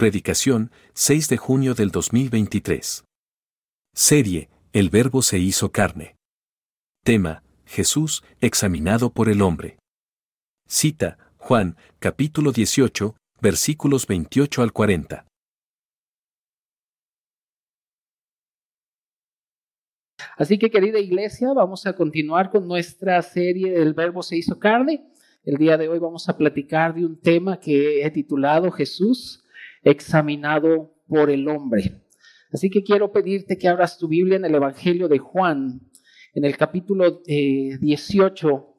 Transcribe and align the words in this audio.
Predicación, 0.00 0.70
6 0.94 1.28
de 1.28 1.36
junio 1.36 1.74
del 1.74 1.90
2023. 1.90 3.04
Serie, 3.94 4.48
El 4.72 4.88
Verbo 4.88 5.20
se 5.20 5.38
hizo 5.38 5.72
carne. 5.72 6.16
Tema, 7.04 7.42
Jesús, 7.66 8.24
examinado 8.40 9.12
por 9.12 9.28
el 9.28 9.42
hombre. 9.42 9.76
Cita, 10.66 11.18
Juan, 11.36 11.76
capítulo 11.98 12.50
18, 12.50 13.14
versículos 13.42 14.06
28 14.06 14.62
al 14.62 14.72
40. 14.72 15.26
Así 20.38 20.58
que 20.58 20.70
querida 20.70 20.98
iglesia, 20.98 21.52
vamos 21.52 21.86
a 21.86 21.92
continuar 21.92 22.50
con 22.50 22.66
nuestra 22.66 23.20
serie 23.20 23.76
El 23.76 23.92
Verbo 23.92 24.22
se 24.22 24.38
hizo 24.38 24.58
carne. 24.58 25.04
El 25.44 25.58
día 25.58 25.76
de 25.76 25.90
hoy 25.90 25.98
vamos 25.98 26.26
a 26.30 26.38
platicar 26.38 26.94
de 26.94 27.04
un 27.04 27.20
tema 27.20 27.60
que 27.60 28.02
he 28.02 28.10
titulado 28.10 28.70
Jesús, 28.70 29.44
examinado 29.82 30.94
por 31.08 31.30
el 31.30 31.48
hombre. 31.48 32.02
Así 32.52 32.70
que 32.70 32.82
quiero 32.82 33.12
pedirte 33.12 33.58
que 33.58 33.68
abras 33.68 33.98
tu 33.98 34.08
Biblia 34.08 34.36
en 34.36 34.44
el 34.44 34.54
Evangelio 34.54 35.08
de 35.08 35.18
Juan, 35.18 35.80
en 36.34 36.44
el 36.44 36.56
capítulo 36.56 37.22
18, 37.26 38.48
eh, 38.48 38.70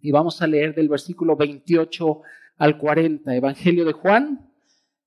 y 0.00 0.12
vamos 0.12 0.40
a 0.40 0.46
leer 0.46 0.74
del 0.74 0.88
versículo 0.88 1.36
28 1.36 2.22
al 2.58 2.78
40. 2.78 3.34
Evangelio 3.34 3.84
de 3.84 3.92
Juan, 3.92 4.52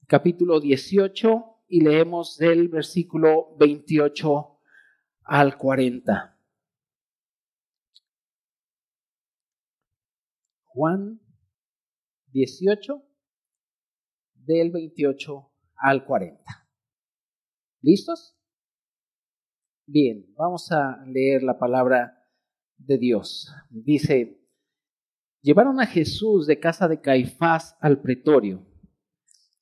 capítulo 0.07 0.59
18, 0.59 1.45
y 1.69 1.81
leemos 1.81 2.37
del 2.37 2.67
versículo 2.67 3.55
28 3.57 4.59
al 5.23 5.57
40. 5.57 6.37
Juan 10.65 11.21
18, 12.33 13.03
del 14.45 14.71
28 14.71 15.51
al 15.75 16.05
40. 16.05 16.43
¿Listos? 17.81 18.35
Bien, 19.85 20.25
vamos 20.37 20.71
a 20.71 21.03
leer 21.05 21.43
la 21.43 21.57
palabra 21.57 22.27
de 22.77 22.97
Dios. 22.97 23.51
Dice, 23.69 24.39
llevaron 25.41 25.79
a 25.79 25.85
Jesús 25.85 26.47
de 26.47 26.59
casa 26.59 26.87
de 26.87 27.01
Caifás 27.01 27.75
al 27.81 28.01
pretorio. 28.01 28.65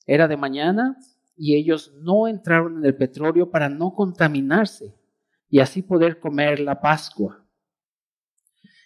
Era 0.06 0.28
de 0.28 0.38
mañana 0.38 0.98
y 1.36 1.56
ellos 1.56 1.94
no 2.02 2.28
entraron 2.28 2.78
en 2.78 2.86
el 2.86 2.95
petróleo 2.95 3.50
para 3.50 3.70
no 3.70 3.94
contaminarse 3.94 4.94
y 5.50 5.59
así 5.59 5.82
poder 5.82 6.20
comer 6.20 6.59
la 6.59 6.82
Pascua. 6.82 7.45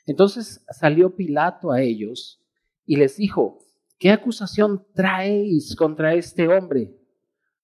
Entonces 0.06 0.66
salió 0.70 1.16
Pilato 1.16 1.72
a 1.72 1.81
ellos 1.81 2.42
y 2.86 2.98
les 2.98 3.18
dijo, 3.18 3.59
¿qué 3.98 4.12
acusación 4.12 4.86
traéis 4.94 5.76
contra 5.76 6.14
este 6.14 6.48
hombre? 6.48 6.96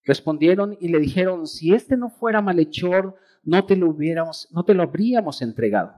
Respondieron 0.04 0.78
y 0.80 0.88
le 0.88 1.00
dijeron, 1.00 1.46
si 1.46 1.74
este 1.74 1.96
no 1.98 2.10
fuera 2.10 2.42
malhechor, 2.42 3.16
no 3.44 3.66
te 3.66 3.76
lo 3.76 3.90
hubiéramos, 3.90 4.48
no 4.52 4.64
te 4.64 4.74
lo 4.74 4.84
habríamos 4.84 5.42
entregado. 5.42 5.94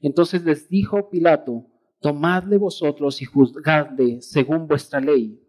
Entonces 0.00 0.44
les 0.44 0.68
dijo 0.68 1.10
Pilato, 1.10 1.66
tomadle 2.00 2.56
vosotros 2.56 3.20
y 3.22 3.26
juzgadle 3.26 4.20
según 4.22 4.66
vuestra 4.66 5.00
ley. 5.00 5.40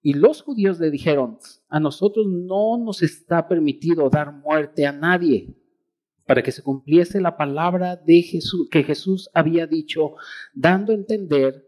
Y 0.00 0.14
los 0.14 0.42
judíos 0.42 0.78
le 0.78 0.90
dijeron, 0.90 1.38
a 1.68 1.80
nosotros 1.80 2.26
no 2.28 2.78
nos 2.78 3.02
está 3.02 3.48
permitido 3.48 4.08
dar 4.08 4.32
muerte 4.32 4.86
a 4.86 4.92
nadie, 4.92 5.56
para 6.24 6.42
que 6.42 6.52
se 6.52 6.62
cumpliese 6.62 7.20
la 7.20 7.36
palabra 7.36 7.96
de 7.96 8.22
Jesús 8.22 8.68
que 8.70 8.84
Jesús 8.84 9.28
había 9.34 9.66
dicho, 9.66 10.14
dando 10.54 10.92
a 10.92 10.94
entender 10.94 11.67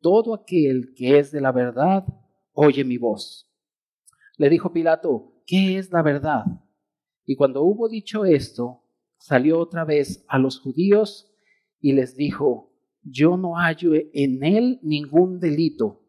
Todo 0.00 0.34
aquel 0.34 0.92
que 0.94 1.18
es 1.18 1.32
de 1.32 1.40
la 1.40 1.52
verdad, 1.52 2.04
oye 2.52 2.84
mi 2.84 2.98
voz. 2.98 3.50
Le 4.36 4.48
dijo 4.48 4.72
Pilato, 4.72 5.42
¿qué 5.46 5.78
es 5.78 5.90
la 5.90 6.02
verdad? 6.02 6.44
Y 7.24 7.36
cuando 7.36 7.62
hubo 7.62 7.88
dicho 7.88 8.24
esto, 8.24 8.84
salió 9.18 9.58
otra 9.58 9.84
vez 9.84 10.24
a 10.28 10.38
los 10.38 10.60
judíos 10.60 11.30
y 11.80 11.92
les 11.92 12.16
dijo, 12.16 12.72
yo 13.02 13.36
no 13.36 13.54
hallo 13.56 13.92
en 13.94 14.44
él 14.44 14.78
ningún 14.82 15.40
delito. 15.40 16.04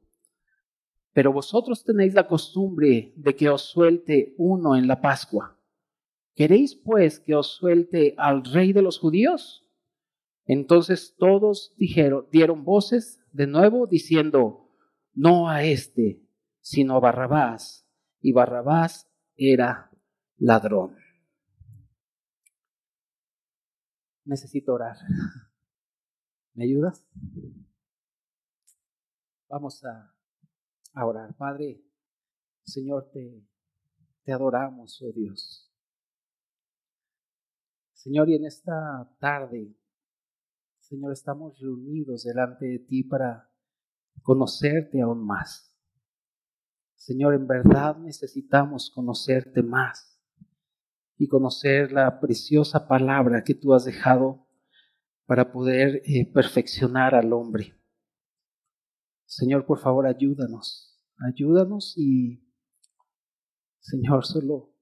Pero 1.14 1.34
vosotros 1.34 1.84
tenéis 1.84 2.14
la 2.14 2.28
costumbre 2.28 3.14
de 3.16 3.36
que 3.36 3.50
os 3.50 3.64
suelte 3.64 4.36
uno 4.38 4.76
en 4.76 4.88
la 4.88 5.02
Pascua. 5.02 5.60
¿Queréis 6.36 6.76
pues 6.76 7.20
que 7.20 7.36
os 7.36 7.48
suelte 7.48 8.16
al 8.18 8.44
rey 8.46 8.72
de 8.72 8.82
los 8.82 9.00
judíos? 9.00 9.68
Entonces 10.46 11.16
todos 11.18 11.74
dijeron, 11.78 12.28
dieron 12.32 12.64
voces 12.64 13.19
de 13.32 13.48
nuevo 13.48 13.88
diciendo, 13.88 14.70
no 15.14 15.50
a 15.50 15.64
este, 15.64 16.22
sino 16.62 16.96
a 16.96 17.00
Barrabás. 17.00 17.86
Y 18.22 18.34
Barrabás 18.34 19.10
era 19.36 19.92
ladrón. 20.38 20.98
Necesito 24.26 24.74
orar. 24.74 24.98
¿Me 26.54 26.66
ayudas? 26.66 27.08
Vamos 29.50 29.84
a, 29.84 30.14
orar. 30.94 31.34
Padre, 31.36 31.82
Señor, 32.64 33.10
te, 33.12 33.48
te 34.24 34.34
adoramos, 34.34 35.02
oh 35.02 35.12
Dios. 35.12 35.72
Señor, 37.94 38.30
y 38.30 38.36
en 38.36 38.46
esta 38.46 39.10
tarde, 39.20 39.76
Señor, 40.90 41.12
estamos 41.12 41.60
reunidos 41.60 42.24
delante 42.24 42.66
de 42.66 42.80
ti 42.80 43.04
para 43.04 43.48
conocerte 44.24 45.00
aún 45.04 45.24
más. 45.24 45.72
Señor, 46.96 47.36
en 47.36 47.46
verdad 47.46 47.96
necesitamos 47.98 48.90
conocerte 48.90 49.62
más 49.62 50.20
y 51.16 51.28
conocer 51.28 51.92
la 51.92 52.20
preciosa 52.20 52.88
palabra 52.88 53.44
que 53.44 53.54
tú 53.54 53.76
has 53.76 53.86
dejado 53.86 54.48
para 55.28 55.52
poder 55.52 56.02
eh, 56.06 56.26
perfeccionar 56.34 57.14
al 57.14 57.34
hombre. 57.34 57.76
Señor, 59.28 59.68
por 59.68 59.78
favor, 59.78 60.08
ayúdanos, 60.08 61.00
ayúdanos 61.20 61.94
y, 61.98 62.52
Señor, 63.78 64.26
solo, 64.26 64.74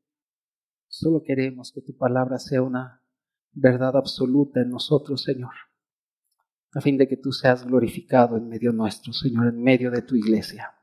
solo 0.88 1.22
queremos 1.22 1.74
que 1.74 1.82
tu 1.82 1.98
palabra 1.98 2.40
sea 2.40 2.62
una 2.62 3.04
verdad 3.52 3.98
absoluta 3.98 4.62
en 4.62 4.70
nosotros, 4.70 5.24
Señor, 5.24 5.52
a 6.74 6.82
fin 6.82 6.98
de 6.98 7.08
que 7.08 7.18
tú 7.18 7.32
seas 7.32 7.66
glorificado 7.66 8.38
en 8.38 8.50
medio 8.50 8.72
nuestro, 8.72 9.14
Señor, 9.14 9.48
en 9.48 9.62
medio 9.62 9.92
de 9.92 10.02
tu 10.02 10.16
iglesia. 10.16 10.74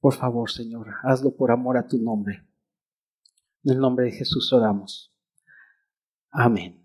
Por 0.00 0.14
favor, 0.14 0.50
Señor, 0.50 0.94
hazlo 1.02 1.36
por 1.36 1.50
amor 1.50 1.76
a 1.76 1.86
tu 1.86 1.98
nombre. 1.98 2.48
En 3.62 3.74
el 3.74 3.78
nombre 3.78 4.06
de 4.06 4.12
Jesús 4.12 4.52
oramos. 4.52 5.14
Amén. 6.30 6.84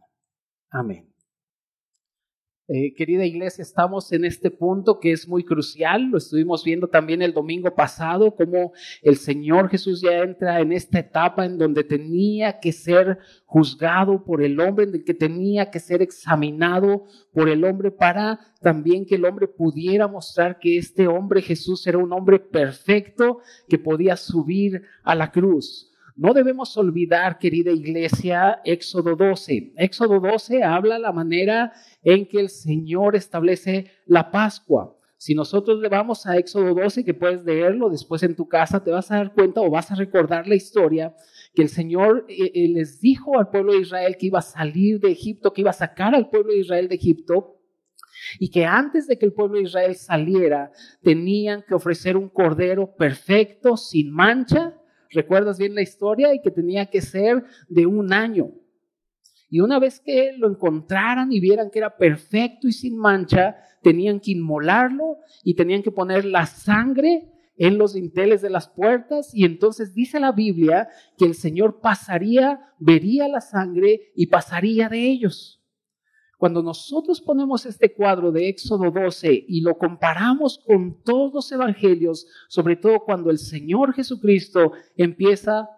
Amén. 0.69 1.14
Eh, 2.67 2.95
querida 2.95 3.23
iglesia, 3.23 3.61
estamos 3.61 4.11
en 4.11 4.25
este 4.25 4.49
punto 4.49 4.99
que 4.99 5.11
es 5.11 5.27
muy 5.27 5.43
crucial. 5.43 6.09
Lo 6.09 6.17
estuvimos 6.17 6.63
viendo 6.63 6.87
también 6.87 7.21
el 7.21 7.31
domingo 7.31 7.75
pasado, 7.75 8.35
cómo 8.35 8.73
el 9.03 9.17
Señor 9.17 9.69
Jesús 9.69 10.01
ya 10.01 10.23
entra 10.23 10.59
en 10.59 10.71
esta 10.71 10.97
etapa 10.97 11.45
en 11.45 11.59
donde 11.59 11.83
tenía 11.83 12.59
que 12.59 12.71
ser 12.71 13.19
juzgado 13.45 14.25
por 14.25 14.41
el 14.41 14.59
hombre, 14.59 14.85
en 14.85 15.03
que 15.03 15.13
tenía 15.13 15.69
que 15.69 15.79
ser 15.79 16.01
examinado 16.01 17.03
por 17.31 17.49
el 17.49 17.63
hombre 17.63 17.91
para 17.91 18.39
también 18.61 19.05
que 19.05 19.15
el 19.15 19.25
hombre 19.25 19.47
pudiera 19.47 20.07
mostrar 20.07 20.57
que 20.57 20.79
este 20.79 21.07
hombre 21.07 21.43
Jesús 21.43 21.85
era 21.85 21.99
un 21.99 22.11
hombre 22.13 22.39
perfecto 22.39 23.41
que 23.69 23.77
podía 23.77 24.17
subir 24.17 24.81
a 25.03 25.13
la 25.13 25.31
cruz 25.31 25.91
No 26.15 26.33
debemos 26.33 26.77
olvidar, 26.77 27.39
querida 27.39 27.71
iglesia, 27.71 28.61
Éxodo 28.63 29.17
12. 29.17 29.73
Éxodo 29.75 30.21
12 30.21 30.63
habla 30.63 30.97
la 30.97 31.11
manera 31.11 31.73
en 32.03 32.25
que 32.25 32.39
el 32.39 32.49
Señor 32.49 33.17
establece 33.17 33.91
la 34.05 34.31
Pascua. 34.31 34.97
Si 35.17 35.35
nosotros 35.35 35.79
le 35.81 35.89
vamos 35.89 36.25
a 36.25 36.37
Éxodo 36.37 36.73
12, 36.73 37.03
que 37.03 37.13
puedes 37.13 37.43
leerlo 37.43 37.89
después 37.89 38.23
en 38.23 38.35
tu 38.35 38.47
casa, 38.47 38.81
te 38.81 38.91
vas 38.91 39.11
a 39.11 39.17
dar 39.17 39.33
cuenta 39.33 39.59
o 39.59 39.69
vas 39.69 39.91
a 39.91 39.95
recordar 39.95 40.47
la 40.47 40.55
historia 40.55 41.13
que 41.53 41.63
el 41.63 41.69
Señor 41.69 42.25
eh, 42.29 42.51
eh, 42.53 42.67
les 42.69 43.01
dijo 43.01 43.37
al 43.37 43.49
pueblo 43.49 43.73
de 43.73 43.79
Israel 43.79 44.15
que 44.17 44.27
iba 44.27 44.39
a 44.39 44.43
salir 44.43 44.99
de 44.99 45.11
Egipto, 45.11 45.51
que 45.51 45.61
iba 45.61 45.71
a 45.71 45.73
sacar 45.73 46.15
al 46.15 46.29
pueblo 46.29 46.53
de 46.53 46.59
Israel 46.59 46.87
de 46.87 46.95
Egipto, 46.95 47.59
y 48.39 48.49
que 48.49 48.65
antes 48.65 49.07
de 49.07 49.17
que 49.17 49.25
el 49.25 49.33
pueblo 49.33 49.57
de 49.57 49.63
Israel 49.63 49.95
saliera, 49.95 50.71
tenían 51.01 51.63
que 51.67 51.75
ofrecer 51.75 52.15
un 52.15 52.29
cordero 52.29 52.95
perfecto, 52.95 53.75
sin 53.77 54.11
mancha. 54.11 54.75
¿Recuerdas 55.11 55.57
bien 55.57 55.75
la 55.75 55.81
historia? 55.81 56.33
Y 56.33 56.41
que 56.41 56.51
tenía 56.51 56.87
que 56.87 57.01
ser 57.01 57.43
de 57.67 57.85
un 57.85 58.13
año. 58.13 58.51
Y 59.49 59.61
una 59.61 59.79
vez 59.79 59.99
que 59.99 60.33
lo 60.37 60.49
encontraran 60.49 61.31
y 61.31 61.39
vieran 61.39 61.69
que 61.71 61.79
era 61.79 61.97
perfecto 61.97 62.67
y 62.67 62.71
sin 62.71 62.97
mancha, 62.97 63.55
tenían 63.81 64.19
que 64.19 64.31
inmolarlo 64.31 65.17
y 65.43 65.55
tenían 65.55 65.83
que 65.83 65.91
poner 65.91 66.25
la 66.25 66.45
sangre 66.45 67.31
en 67.57 67.77
los 67.77 67.93
dinteles 67.93 68.41
de 68.41 68.49
las 68.49 68.67
puertas 68.67 69.33
y 69.33 69.45
entonces 69.45 69.93
dice 69.93 70.19
la 70.19 70.31
Biblia 70.31 70.89
que 71.17 71.25
el 71.25 71.35
Señor 71.35 71.79
pasaría, 71.79 72.73
vería 72.79 73.27
la 73.27 73.41
sangre 73.41 74.11
y 74.15 74.27
pasaría 74.27 74.89
de 74.89 75.07
ellos. 75.07 75.64
Cuando 76.37 76.61
nosotros 76.61 77.21
ponemos 77.21 77.65
este 77.65 77.93
cuadro 77.93 78.31
de 78.31 78.49
Éxodo 78.49 78.91
12 78.91 79.45
y 79.47 79.61
lo 79.61 79.77
comparamos 79.77 80.59
con 80.65 81.01
todos 81.03 81.33
los 81.33 81.51
evangelios, 81.51 82.27
sobre 82.47 82.75
todo 82.75 82.99
cuando 82.99 83.29
el 83.29 83.37
Señor 83.37 83.93
Jesucristo 83.93 84.73
empieza 84.97 85.69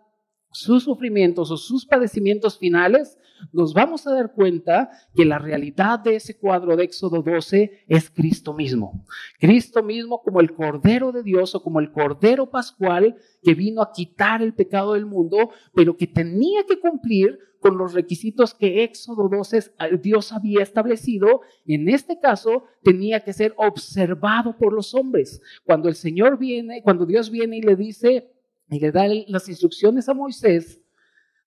sus 0.58 0.84
sufrimientos 0.84 1.52
o 1.52 1.58
sus 1.58 1.86
padecimientos 1.86 2.58
finales, 2.58 3.18
nos 3.54 3.76
vamos 3.76 4.08
a 4.08 4.14
dar 4.14 4.34
cuenta 4.34 4.90
que 5.14 5.24
la 5.24 5.38
realidad 5.38 6.00
de 6.00 6.16
ese 6.16 6.38
cuadro 6.38 6.76
de 6.76 6.86
Éxodo 6.86 7.22
12 7.22 7.86
es 7.88 8.10
Cristo 8.10 8.54
mismo. 8.54 9.06
Cristo 9.40 9.84
mismo 9.84 10.22
como 10.24 10.42
el 10.42 10.54
Cordero 10.54 11.12
de 11.12 11.22
Dios 11.22 11.54
o 11.54 11.62
como 11.62 11.80
el 11.80 11.92
Cordero 11.92 12.50
Pascual 12.50 13.16
que 13.44 13.54
vino 13.54 13.84
a 13.84 13.92
quitar 13.92 14.42
el 14.42 14.56
pecado 14.56 14.96
del 14.96 15.06
mundo, 15.06 15.52
pero 15.76 15.96
que 15.96 16.08
tenía 16.08 16.64
que 16.64 16.80
cumplir 16.80 17.38
con 17.60 17.78
los 17.78 17.94
requisitos 17.94 18.56
que 18.56 18.84
Éxodo 18.84 19.30
12 19.30 19.58
eh, 19.58 19.98
Dios 20.02 20.32
había 20.32 20.64
establecido. 20.64 21.42
En 21.66 21.88
este 21.90 22.20
caso, 22.20 22.64
tenía 22.82 23.24
que 23.24 23.34
ser 23.34 23.54
observado 23.58 24.58
por 24.58 24.74
los 24.74 24.96
hombres. 24.96 25.42
Cuando 25.64 25.88
el 25.88 25.96
Señor 25.96 26.40
viene, 26.40 26.82
cuando 26.82 27.06
Dios 27.06 27.30
viene 27.30 27.58
y 27.58 27.62
le 27.62 27.76
dice 27.76 28.32
y 28.70 28.80
le 28.80 28.92
da 28.92 29.06
las 29.28 29.48
instrucciones 29.50 30.10
a 30.10 30.14
Moisés, 30.14 30.82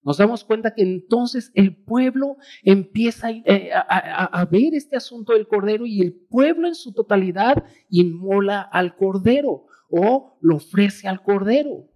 nos 0.03 0.17
damos 0.17 0.45
cuenta 0.45 0.75
que 0.75 0.83
entonces 0.83 1.51
el 1.55 1.77
pueblo 1.77 2.37
empieza 2.63 3.31
eh, 3.31 3.71
a, 3.73 4.45
ver 4.51 4.75
este 4.75 4.97
asunto 4.97 5.35
del 5.35 5.47
cordero 5.47 5.85
y 5.85 6.01
el 6.01 6.15
pueblo 6.15 6.69
en 6.69 6.75
su 6.75 6.93
totalidad 6.93 7.63
inmola 7.91 8.63
al 8.63 8.97
cordero 8.97 9.67
o 9.91 10.39
lo 10.41 10.57
ofrece 10.57 11.07
al 11.07 11.23
cordero. 11.23 11.87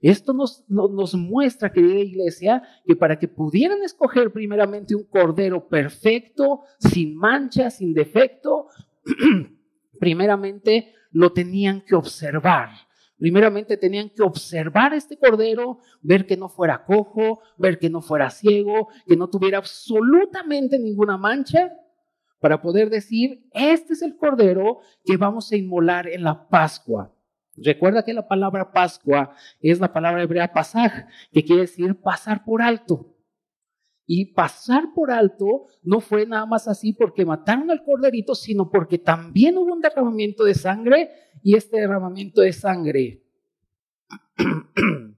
Esto 0.00 0.32
nos, 0.32 0.64
nos, 0.68 1.14
muestra, 1.14 1.72
querida 1.72 2.00
iglesia, 2.00 2.62
que 2.84 2.96
para 2.96 3.20
que 3.20 3.28
pudieran 3.28 3.82
escoger 3.84 4.32
primeramente 4.32 4.96
un 4.96 5.04
cordero 5.04 5.68
perfecto, 5.68 6.62
sin 6.80 7.14
mancha, 7.14 7.70
sin 7.70 7.94
defecto, 7.94 8.66
primeramente 10.00 10.92
lo 11.12 11.32
tenían 11.32 11.82
que 11.82 11.94
observar 11.94 12.70
Primeramente 13.22 13.76
tenían 13.76 14.10
que 14.10 14.20
observar 14.20 14.94
este 14.94 15.16
cordero, 15.16 15.78
ver 16.00 16.26
que 16.26 16.36
no 16.36 16.48
fuera 16.48 16.84
cojo, 16.84 17.38
ver 17.56 17.78
que 17.78 17.88
no 17.88 18.00
fuera 18.00 18.30
ciego, 18.30 18.88
que 19.06 19.16
no 19.16 19.30
tuviera 19.30 19.58
absolutamente 19.58 20.76
ninguna 20.76 21.16
mancha, 21.16 21.72
para 22.40 22.60
poder 22.60 22.90
decir, 22.90 23.46
este 23.52 23.92
es 23.92 24.02
el 24.02 24.16
cordero 24.16 24.80
que 25.04 25.16
vamos 25.16 25.52
a 25.52 25.56
inmolar 25.56 26.08
en 26.08 26.24
la 26.24 26.48
Pascua. 26.48 27.14
Recuerda 27.56 28.04
que 28.04 28.12
la 28.12 28.26
palabra 28.26 28.72
Pascua 28.72 29.36
es 29.60 29.78
la 29.78 29.92
palabra 29.92 30.24
hebrea 30.24 30.52
pasaj, 30.52 31.06
que 31.30 31.44
quiere 31.44 31.60
decir 31.60 31.94
pasar 31.94 32.44
por 32.44 32.60
alto. 32.60 33.11
Y 34.14 34.26
pasar 34.26 34.92
por 34.94 35.10
alto 35.10 35.68
no 35.82 36.00
fue 36.00 36.26
nada 36.26 36.44
más 36.44 36.68
así 36.68 36.92
porque 36.92 37.24
mataron 37.24 37.70
al 37.70 37.82
corderito, 37.82 38.34
sino 38.34 38.70
porque 38.70 38.98
también 38.98 39.56
hubo 39.56 39.72
un 39.72 39.80
derramamiento 39.80 40.44
de 40.44 40.52
sangre 40.52 41.08
y 41.42 41.56
este 41.56 41.80
derramamiento 41.80 42.42
de 42.42 42.52
sangre 42.52 43.24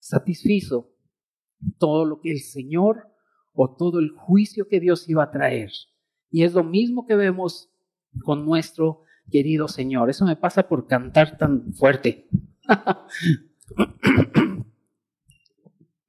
satisfizo 0.00 0.90
todo 1.78 2.04
lo 2.04 2.20
que 2.20 2.32
el 2.32 2.40
Señor 2.40 3.12
o 3.52 3.76
todo 3.76 4.00
el 4.00 4.10
juicio 4.10 4.66
que 4.66 4.80
Dios 4.80 5.08
iba 5.08 5.22
a 5.22 5.30
traer. 5.30 5.70
Y 6.32 6.42
es 6.42 6.52
lo 6.52 6.64
mismo 6.64 7.06
que 7.06 7.14
vemos 7.14 7.70
con 8.24 8.44
nuestro 8.44 9.02
querido 9.30 9.68
Señor. 9.68 10.10
Eso 10.10 10.24
me 10.24 10.34
pasa 10.34 10.66
por 10.66 10.88
cantar 10.88 11.38
tan 11.38 11.72
fuerte. 11.74 12.26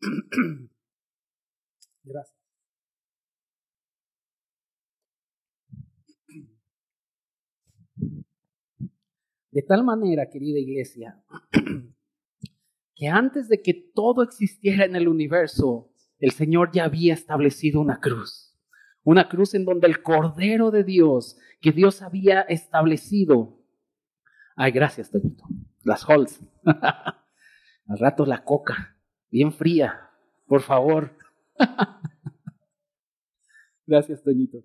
Gracias. 2.08 2.38
De 9.52 9.62
tal 9.64 9.84
manera, 9.84 10.30
querida 10.30 10.60
iglesia, 10.60 11.24
que 12.96 13.08
antes 13.08 13.50
de 13.50 13.62
que 13.62 13.74
todo 13.74 14.22
existiera 14.22 14.86
en 14.86 14.96
el 14.96 15.08
universo, 15.08 15.92
el 16.20 16.32
Señor 16.32 16.72
ya 16.72 16.86
había 16.86 17.14
establecido 17.14 17.82
una 17.82 18.00
cruz. 18.00 18.56
Una 19.04 19.30
cruz 19.30 19.56
en 19.56 19.66
donde 19.66 19.88
el 19.88 20.04
Cordero 20.04 20.70
de 20.70 20.84
Dios, 20.84 21.38
que 21.62 21.72
Dios 21.72 22.02
había 22.02 22.42
establecido. 22.42 23.64
Ay, 24.56 24.72
gracias, 24.72 25.10
Toñito. 25.10 25.44
Las 25.84 26.08
Halls. 26.08 26.40
Al 26.66 28.00
rato 28.00 28.26
la 28.26 28.44
coca, 28.44 28.98
bien 29.32 29.54
fría, 29.54 30.12
por 30.46 30.62
favor. 30.62 31.18
gracias, 33.88 34.22
Toñito. 34.22 34.64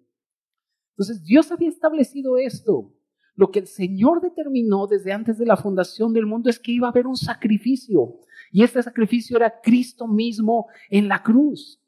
Entonces, 0.90 1.24
Dios 1.24 1.50
había 1.50 1.68
establecido 1.68 2.36
esto. 2.36 2.94
Lo 3.34 3.50
que 3.50 3.60
el 3.60 3.66
Señor 3.66 4.20
determinó 4.20 4.86
desde 4.86 5.12
antes 5.12 5.38
de 5.38 5.46
la 5.46 5.56
fundación 5.56 6.12
del 6.12 6.26
mundo 6.26 6.50
es 6.50 6.58
que 6.58 6.72
iba 6.72 6.86
a 6.86 6.90
haber 6.90 7.06
un 7.06 7.16
sacrificio. 7.16 8.18
Y 8.50 8.62
este 8.62 8.82
sacrificio 8.82 9.38
era 9.38 9.60
Cristo 9.62 10.06
mismo 10.06 10.66
en 10.90 11.08
la 11.08 11.22
cruz. 11.22 11.80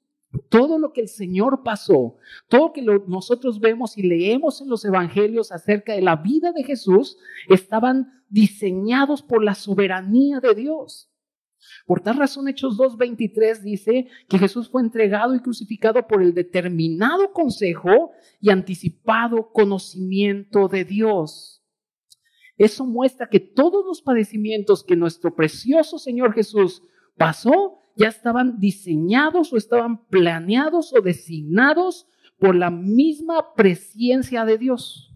Todo 0.49 0.79
lo 0.79 0.93
que 0.93 1.03
el 1.03 1.09
Señor 1.09 1.63
pasó, 1.63 2.17
todo 2.49 2.69
lo 2.69 2.73
que 2.73 2.83
nosotros 2.83 3.61
vemos 3.61 3.97
y 3.97 4.03
leemos 4.03 4.61
en 4.61 4.69
los 4.69 4.85
evangelios 4.85 5.53
acerca 5.53 5.93
de 5.93 6.03
la 6.03 6.17
vida 6.17 6.51
de 6.53 6.65
Jesús, 6.65 7.19
estaban 7.49 8.25
diseñados 8.29 9.23
por 9.23 9.45
la 9.45 9.55
soberanía 9.55 10.41
de 10.41 10.55
Dios. 10.55 11.11
Por 11.87 12.01
tal 12.01 12.17
razón, 12.17 12.49
Hechos 12.49 12.79
2.23 12.79 13.61
dice 13.61 14.07
que 14.29 14.39
Jesús 14.39 14.71
fue 14.71 14.83
entregado 14.83 15.35
y 15.35 15.41
crucificado 15.41 16.07
por 16.07 16.23
el 16.23 16.35
determinado 16.35 17.33
consejo 17.33 18.13
y 18.41 18.51
anticipado 18.51 19.51
conocimiento 19.53 20.69
de 20.69 20.85
Dios. 20.85 21.63
Eso 22.57 22.87
muestra 22.87 23.29
que 23.29 23.41
todos 23.41 23.85
los 23.85 24.01
padecimientos 24.01 24.85
que 24.85 24.97
nuestro 24.97 25.35
precioso 25.35 25.99
Señor 25.99 26.35
Jesús 26.35 26.83
pasó 27.17 27.81
ya 27.97 28.09
estaban 28.09 28.59
diseñados 28.59 29.53
o 29.53 29.57
estaban 29.57 30.07
planeados 30.07 30.93
o 30.93 31.01
designados 31.01 32.07
por 32.39 32.55
la 32.55 32.71
misma 32.71 33.55
presencia 33.55 34.45
de 34.45 34.59
Dios. 34.59 35.14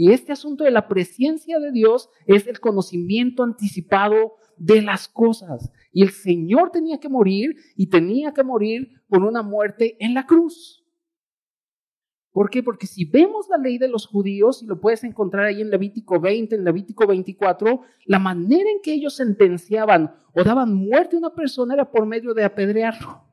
Y 0.00 0.12
este 0.12 0.30
asunto 0.30 0.62
de 0.62 0.70
la 0.70 0.86
presencia 0.86 1.58
de 1.58 1.72
Dios 1.72 2.08
es 2.24 2.46
el 2.46 2.60
conocimiento 2.60 3.42
anticipado 3.42 4.34
de 4.56 4.80
las 4.80 5.08
cosas. 5.08 5.72
Y 5.92 6.04
el 6.04 6.10
Señor 6.10 6.70
tenía 6.70 7.00
que 7.00 7.08
morir 7.08 7.56
y 7.74 7.88
tenía 7.88 8.32
que 8.32 8.44
morir 8.44 9.02
con 9.08 9.24
una 9.24 9.42
muerte 9.42 9.96
en 9.98 10.14
la 10.14 10.24
cruz. 10.24 10.86
¿Por 12.30 12.48
qué? 12.48 12.62
Porque 12.62 12.86
si 12.86 13.06
vemos 13.06 13.48
la 13.48 13.58
ley 13.58 13.76
de 13.76 13.88
los 13.88 14.06
judíos, 14.06 14.62
y 14.62 14.66
lo 14.66 14.80
puedes 14.80 15.02
encontrar 15.02 15.46
ahí 15.46 15.62
en 15.62 15.70
Levítico 15.70 16.20
20, 16.20 16.54
en 16.54 16.62
Levítico 16.62 17.04
24, 17.04 17.80
la 18.06 18.20
manera 18.20 18.70
en 18.70 18.80
que 18.80 18.92
ellos 18.92 19.16
sentenciaban 19.16 20.14
o 20.32 20.44
daban 20.44 20.74
muerte 20.74 21.16
a 21.16 21.18
una 21.18 21.34
persona 21.34 21.74
era 21.74 21.90
por 21.90 22.06
medio 22.06 22.34
de 22.34 22.44
apedrearlo. 22.44 23.27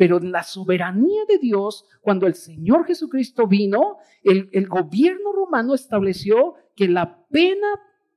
Pero 0.00 0.16
en 0.16 0.32
la 0.32 0.44
soberanía 0.44 1.26
de 1.28 1.36
Dios, 1.36 1.84
cuando 2.00 2.26
el 2.26 2.32
Señor 2.32 2.86
Jesucristo 2.86 3.46
vino, 3.46 3.98
el, 4.22 4.66
gobierno 4.66 5.30
romano 5.30 5.74
estableció 5.74 6.54
que 6.74 6.88
la 6.88 7.26
pena 7.26 7.68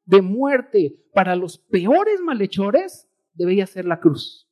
de 0.06 0.22
muerte 0.22 0.96
para 1.14 1.36
los 1.36 1.58
peores 1.58 2.22
malhechores 2.22 3.10
debería 3.34 3.68
ser 3.68 3.84
la 3.84 4.00
cruz. 4.00 4.50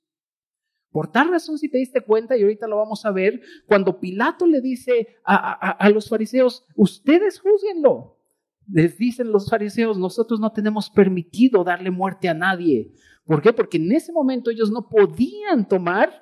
Por 0.89 1.09
tal 1.09 1.29
razón, 1.29 1.57
si 1.57 1.69
te 1.69 1.77
diste 1.77 2.01
cuenta, 2.01 2.35
y 2.35 2.41
ahorita 2.43 2.67
lo 2.67 2.75
vamos 2.75 3.05
a 3.05 3.11
ver, 3.11 3.39
cuando 3.65 4.01
Pilato 4.01 4.45
le 4.45 4.59
dice 4.59 5.15
a, 5.23 5.89
los 5.89 6.09
fariseos, 6.09 6.65
ustedes 6.75 7.39
juzguenlo, 7.39 8.17
les 8.67 8.97
dicen 8.97 9.31
los 9.31 9.49
fariseos, 9.49 9.97
nosotros 9.97 10.41
no 10.41 10.51
tenemos 10.51 10.89
permitido 10.89 11.63
darle 11.63 11.91
muerte 11.91 12.27
a 12.27 12.33
nadie. 12.33 12.91
¿Por 13.23 13.41
qué? 13.41 13.53
Porque 13.53 13.77
en 13.77 13.89
ese 13.93 14.11
momento 14.11 14.51
ellos 14.51 14.69
no 14.69 14.89
podían 14.89 15.65
tomar 15.65 16.20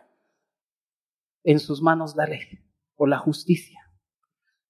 en 1.43 1.59
sus 1.59 1.81
manos 1.81 2.15
la 2.15 2.25
ley 2.25 2.59
o 2.95 3.07
la 3.07 3.17
justicia, 3.17 3.79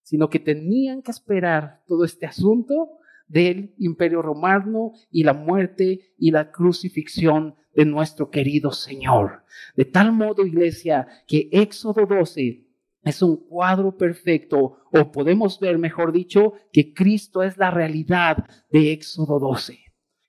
sino 0.02 0.30
que 0.30 0.40
tenían 0.40 1.02
que 1.02 1.12
esperar 1.12 1.84
todo 1.88 2.06
este 2.06 2.26
asunto 2.26 3.00
del 3.28 3.74
imperio 3.78 4.22
romano 4.22 4.92
y 5.12 5.24
la 5.24 5.34
muerte 5.34 6.14
y 6.18 6.32
la 6.32 6.52
crucifixión 6.52 7.56
de 7.76 7.86
nuestro 7.86 8.30
querido 8.30 8.72
Señor. 8.72 9.44
De 9.76 9.86
tal 9.86 10.12
modo, 10.12 10.46
iglesia, 10.46 11.08
que 11.28 11.50
Éxodo 11.52 12.06
12 12.06 12.68
es 13.04 13.22
un 13.22 13.38
cuadro 13.38 13.96
perfecto, 13.96 14.80
o 14.92 15.12
podemos 15.12 15.60
ver, 15.60 15.78
mejor 15.78 16.12
dicho, 16.12 16.54
que 16.74 16.94
Cristo 16.94 17.44
es 17.44 17.58
la 17.58 17.72
realidad 17.72 18.46
de 18.72 18.92
Éxodo 18.92 19.40
12. 19.40 19.80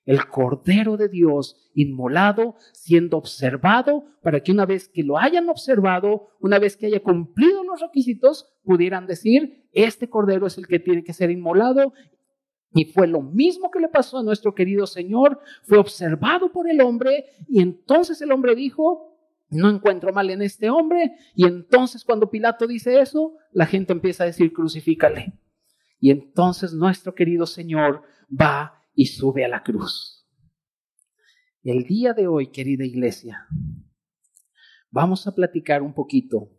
El 0.05 0.27
Cordero 0.27 0.97
de 0.97 1.09
Dios 1.09 1.55
inmolado, 1.75 2.55
siendo 2.73 3.17
observado, 3.17 4.05
para 4.23 4.41
que 4.41 4.51
una 4.51 4.65
vez 4.65 4.87
que 4.87 5.03
lo 5.03 5.17
hayan 5.17 5.49
observado, 5.49 6.29
una 6.39 6.59
vez 6.59 6.75
que 6.75 6.87
haya 6.87 7.01
cumplido 7.01 7.63
los 7.63 7.81
requisitos, 7.81 8.51
pudieran 8.63 9.07
decir, 9.07 9.67
este 9.73 10.09
Cordero 10.09 10.47
es 10.47 10.57
el 10.57 10.67
que 10.67 10.79
tiene 10.79 11.03
que 11.03 11.13
ser 11.13 11.29
inmolado. 11.29 11.93
Y 12.73 12.85
fue 12.85 13.07
lo 13.07 13.21
mismo 13.21 13.69
que 13.69 13.79
le 13.79 13.89
pasó 13.89 14.19
a 14.19 14.23
nuestro 14.23 14.55
querido 14.55 14.87
Señor, 14.87 15.39
fue 15.63 15.77
observado 15.77 16.51
por 16.51 16.69
el 16.69 16.81
hombre 16.81 17.25
y 17.47 17.61
entonces 17.61 18.21
el 18.21 18.31
hombre 18.31 18.55
dijo, 18.55 19.11
no 19.49 19.69
encuentro 19.69 20.13
mal 20.13 20.29
en 20.29 20.41
este 20.41 20.69
hombre. 20.69 21.13
Y 21.35 21.45
entonces 21.45 22.05
cuando 22.05 22.29
Pilato 22.29 22.65
dice 22.67 23.01
eso, 23.01 23.33
la 23.51 23.65
gente 23.65 23.91
empieza 23.91 24.23
a 24.23 24.27
decir, 24.27 24.53
crucifícale. 24.53 25.33
Y 25.99 26.09
entonces 26.11 26.73
nuestro 26.73 27.13
querido 27.13 27.45
Señor 27.45 28.01
va 28.29 28.80
y 28.93 29.05
sube 29.07 29.45
a 29.45 29.47
la 29.47 29.63
cruz. 29.63 30.27
El 31.63 31.83
día 31.83 32.13
de 32.13 32.27
hoy, 32.27 32.47
querida 32.47 32.85
iglesia, 32.85 33.47
vamos 34.89 35.27
a 35.27 35.35
platicar 35.35 35.81
un 35.81 35.93
poquito 35.93 36.49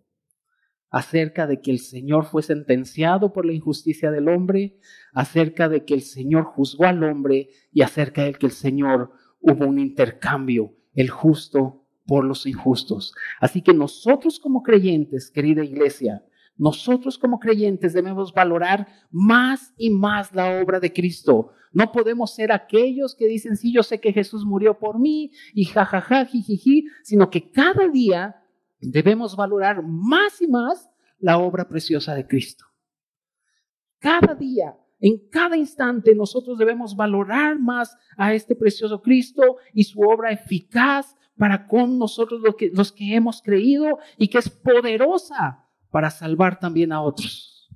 acerca 0.90 1.46
de 1.46 1.60
que 1.60 1.70
el 1.70 1.78
Señor 1.78 2.26
fue 2.26 2.42
sentenciado 2.42 3.32
por 3.32 3.46
la 3.46 3.54
injusticia 3.54 4.10
del 4.10 4.28
hombre, 4.28 4.78
acerca 5.14 5.68
de 5.68 5.84
que 5.84 5.94
el 5.94 6.02
Señor 6.02 6.44
juzgó 6.44 6.84
al 6.84 7.02
hombre 7.02 7.48
y 7.72 7.80
acerca 7.80 8.24
de 8.24 8.34
que 8.34 8.46
el 8.46 8.52
Señor 8.52 9.10
hubo 9.40 9.66
un 9.66 9.78
intercambio, 9.78 10.76
el 10.94 11.08
justo 11.08 11.88
por 12.06 12.24
los 12.24 12.46
injustos. 12.46 13.14
Así 13.40 13.62
que 13.62 13.72
nosotros 13.72 14.38
como 14.38 14.62
creyentes, 14.62 15.30
querida 15.30 15.64
iglesia, 15.64 16.24
nosotros 16.62 17.18
como 17.18 17.40
creyentes 17.40 17.92
debemos 17.92 18.32
valorar 18.32 18.86
más 19.10 19.74
y 19.76 19.90
más 19.90 20.32
la 20.32 20.62
obra 20.62 20.78
de 20.78 20.92
Cristo. 20.92 21.50
No 21.72 21.90
podemos 21.90 22.36
ser 22.36 22.52
aquellos 22.52 23.16
que 23.16 23.26
dicen, 23.26 23.56
sí, 23.56 23.72
yo 23.72 23.82
sé 23.82 24.00
que 24.00 24.12
Jesús 24.12 24.44
murió 24.44 24.78
por 24.78 25.00
mí 25.00 25.32
y 25.54 25.64
jajaja, 25.64 26.24
jijiji, 26.24 26.86
sino 27.02 27.30
que 27.30 27.50
cada 27.50 27.88
día 27.88 28.44
debemos 28.80 29.34
valorar 29.34 29.82
más 29.82 30.40
y 30.40 30.46
más 30.46 30.88
la 31.18 31.38
obra 31.38 31.66
preciosa 31.68 32.14
de 32.14 32.28
Cristo. 32.28 32.64
Cada 33.98 34.36
día, 34.36 34.76
en 35.00 35.18
cada 35.30 35.56
instante, 35.56 36.14
nosotros 36.14 36.58
debemos 36.58 36.94
valorar 36.94 37.58
más 37.58 37.96
a 38.16 38.34
este 38.34 38.54
precioso 38.54 39.02
Cristo 39.02 39.56
y 39.74 39.82
su 39.82 40.00
obra 40.00 40.30
eficaz 40.30 41.16
para 41.36 41.66
con 41.66 41.98
nosotros 41.98 42.40
los 42.40 42.54
que, 42.54 42.70
los 42.72 42.92
que 42.92 43.16
hemos 43.16 43.42
creído 43.42 43.98
y 44.16 44.28
que 44.28 44.38
es 44.38 44.48
poderosa 44.48 45.61
para 45.92 46.10
salvar 46.10 46.58
también 46.58 46.90
a 46.90 47.02
otros. 47.02 47.68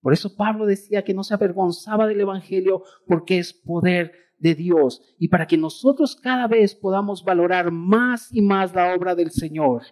Por 0.00 0.12
eso 0.12 0.34
Pablo 0.36 0.64
decía 0.64 1.02
que 1.02 1.12
no 1.12 1.24
se 1.24 1.34
avergonzaba 1.34 2.06
del 2.06 2.20
Evangelio 2.20 2.82
porque 3.06 3.38
es 3.38 3.52
poder 3.52 4.12
de 4.38 4.54
Dios 4.54 5.02
y 5.18 5.28
para 5.28 5.46
que 5.46 5.56
nosotros 5.56 6.16
cada 6.16 6.46
vez 6.46 6.74
podamos 6.74 7.24
valorar 7.24 7.70
más 7.70 8.32
y 8.32 8.42
más 8.42 8.74
la 8.74 8.94
obra 8.94 9.14
del 9.14 9.30
Señor 9.30 9.82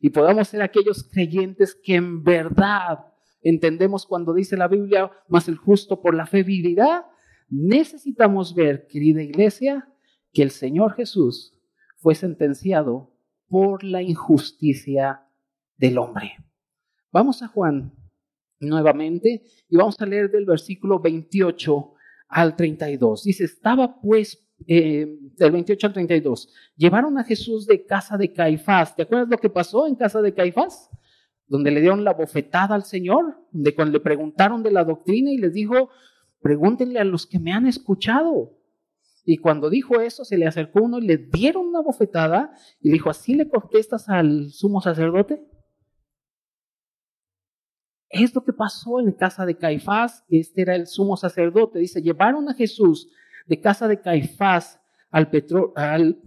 y 0.00 0.10
podamos 0.10 0.48
ser 0.48 0.62
aquellos 0.62 1.04
creyentes 1.04 1.74
que 1.74 1.94
en 1.94 2.22
verdad 2.22 3.06
entendemos 3.40 4.06
cuando 4.06 4.34
dice 4.34 4.56
la 4.56 4.68
Biblia, 4.68 5.10
más 5.28 5.48
el 5.48 5.56
justo 5.56 6.00
por 6.00 6.14
la 6.14 6.26
fe 6.26 6.42
vivirá, 6.42 7.06
necesitamos 7.48 8.54
ver, 8.54 8.86
querida 8.86 9.22
iglesia, 9.22 9.88
que 10.32 10.42
el 10.42 10.50
Señor 10.50 10.94
Jesús 10.94 11.58
fue 11.96 12.14
sentenciado 12.14 13.12
por 13.48 13.82
la 13.84 14.02
injusticia 14.02 15.22
del 15.76 15.98
hombre. 15.98 16.36
Vamos 17.12 17.42
a 17.42 17.48
Juan 17.48 17.92
nuevamente 18.58 19.42
y 19.68 19.76
vamos 19.76 20.00
a 20.00 20.06
leer 20.06 20.30
del 20.30 20.46
versículo 20.46 20.98
28 20.98 21.92
al 22.28 22.56
32. 22.56 23.24
Dice, 23.24 23.44
estaba 23.44 24.00
pues, 24.00 24.38
eh, 24.66 25.18
del 25.36 25.52
28 25.52 25.88
al 25.88 25.92
32, 25.92 26.48
llevaron 26.76 27.18
a 27.18 27.24
Jesús 27.24 27.66
de 27.66 27.84
casa 27.84 28.16
de 28.16 28.32
Caifás. 28.32 28.96
¿Te 28.96 29.02
acuerdas 29.02 29.28
lo 29.28 29.36
que 29.36 29.50
pasó 29.50 29.86
en 29.86 29.94
casa 29.94 30.22
de 30.22 30.32
Caifás? 30.32 30.88
Donde 31.46 31.70
le 31.70 31.82
dieron 31.82 32.02
la 32.02 32.14
bofetada 32.14 32.74
al 32.74 32.84
Señor, 32.84 33.36
de 33.50 33.74
cuando 33.74 33.98
le 33.98 34.00
preguntaron 34.00 34.62
de 34.62 34.70
la 34.70 34.84
doctrina 34.84 35.30
y 35.30 35.36
les 35.36 35.52
dijo, 35.52 35.90
pregúntenle 36.40 36.98
a 36.98 37.04
los 37.04 37.26
que 37.26 37.38
me 37.38 37.52
han 37.52 37.66
escuchado. 37.66 38.58
Y 39.24 39.36
cuando 39.36 39.68
dijo 39.68 40.00
eso, 40.00 40.24
se 40.24 40.38
le 40.38 40.46
acercó 40.46 40.80
uno 40.82 40.98
y 40.98 41.02
le 41.02 41.18
dieron 41.18 41.66
una 41.66 41.82
bofetada 41.82 42.54
y 42.80 42.90
dijo, 42.90 43.10
¿así 43.10 43.34
le 43.34 43.50
contestas 43.50 44.08
al 44.08 44.50
sumo 44.50 44.80
sacerdote? 44.80 45.42
Es 48.12 48.34
lo 48.34 48.44
que 48.44 48.52
pasó 48.52 49.00
en 49.00 49.10
casa 49.12 49.46
de 49.46 49.56
Caifás, 49.56 50.22
este 50.28 50.60
era 50.60 50.76
el 50.76 50.86
sumo 50.86 51.16
sacerdote. 51.16 51.78
Dice, 51.78 52.02
llevaron 52.02 52.46
a 52.50 52.54
Jesús 52.54 53.08
de 53.46 53.58
casa 53.58 53.88
de 53.88 54.02
Caifás 54.02 54.78
al, 55.10 55.30
al 55.74 56.20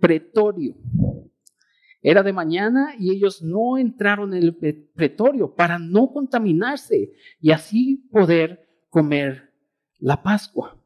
pretorio. 0.00 0.74
Era 2.02 2.24
de 2.24 2.32
mañana 2.32 2.94
y 2.98 3.12
ellos 3.12 3.40
no 3.40 3.78
entraron 3.78 4.34
en 4.34 4.42
el 4.42 4.56
pretorio 4.94 5.54
para 5.54 5.78
no 5.78 6.10
contaminarse 6.12 7.12
y 7.40 7.52
así 7.52 8.08
poder 8.10 8.68
comer 8.88 9.52
la 9.98 10.20
Pascua. 10.20 10.76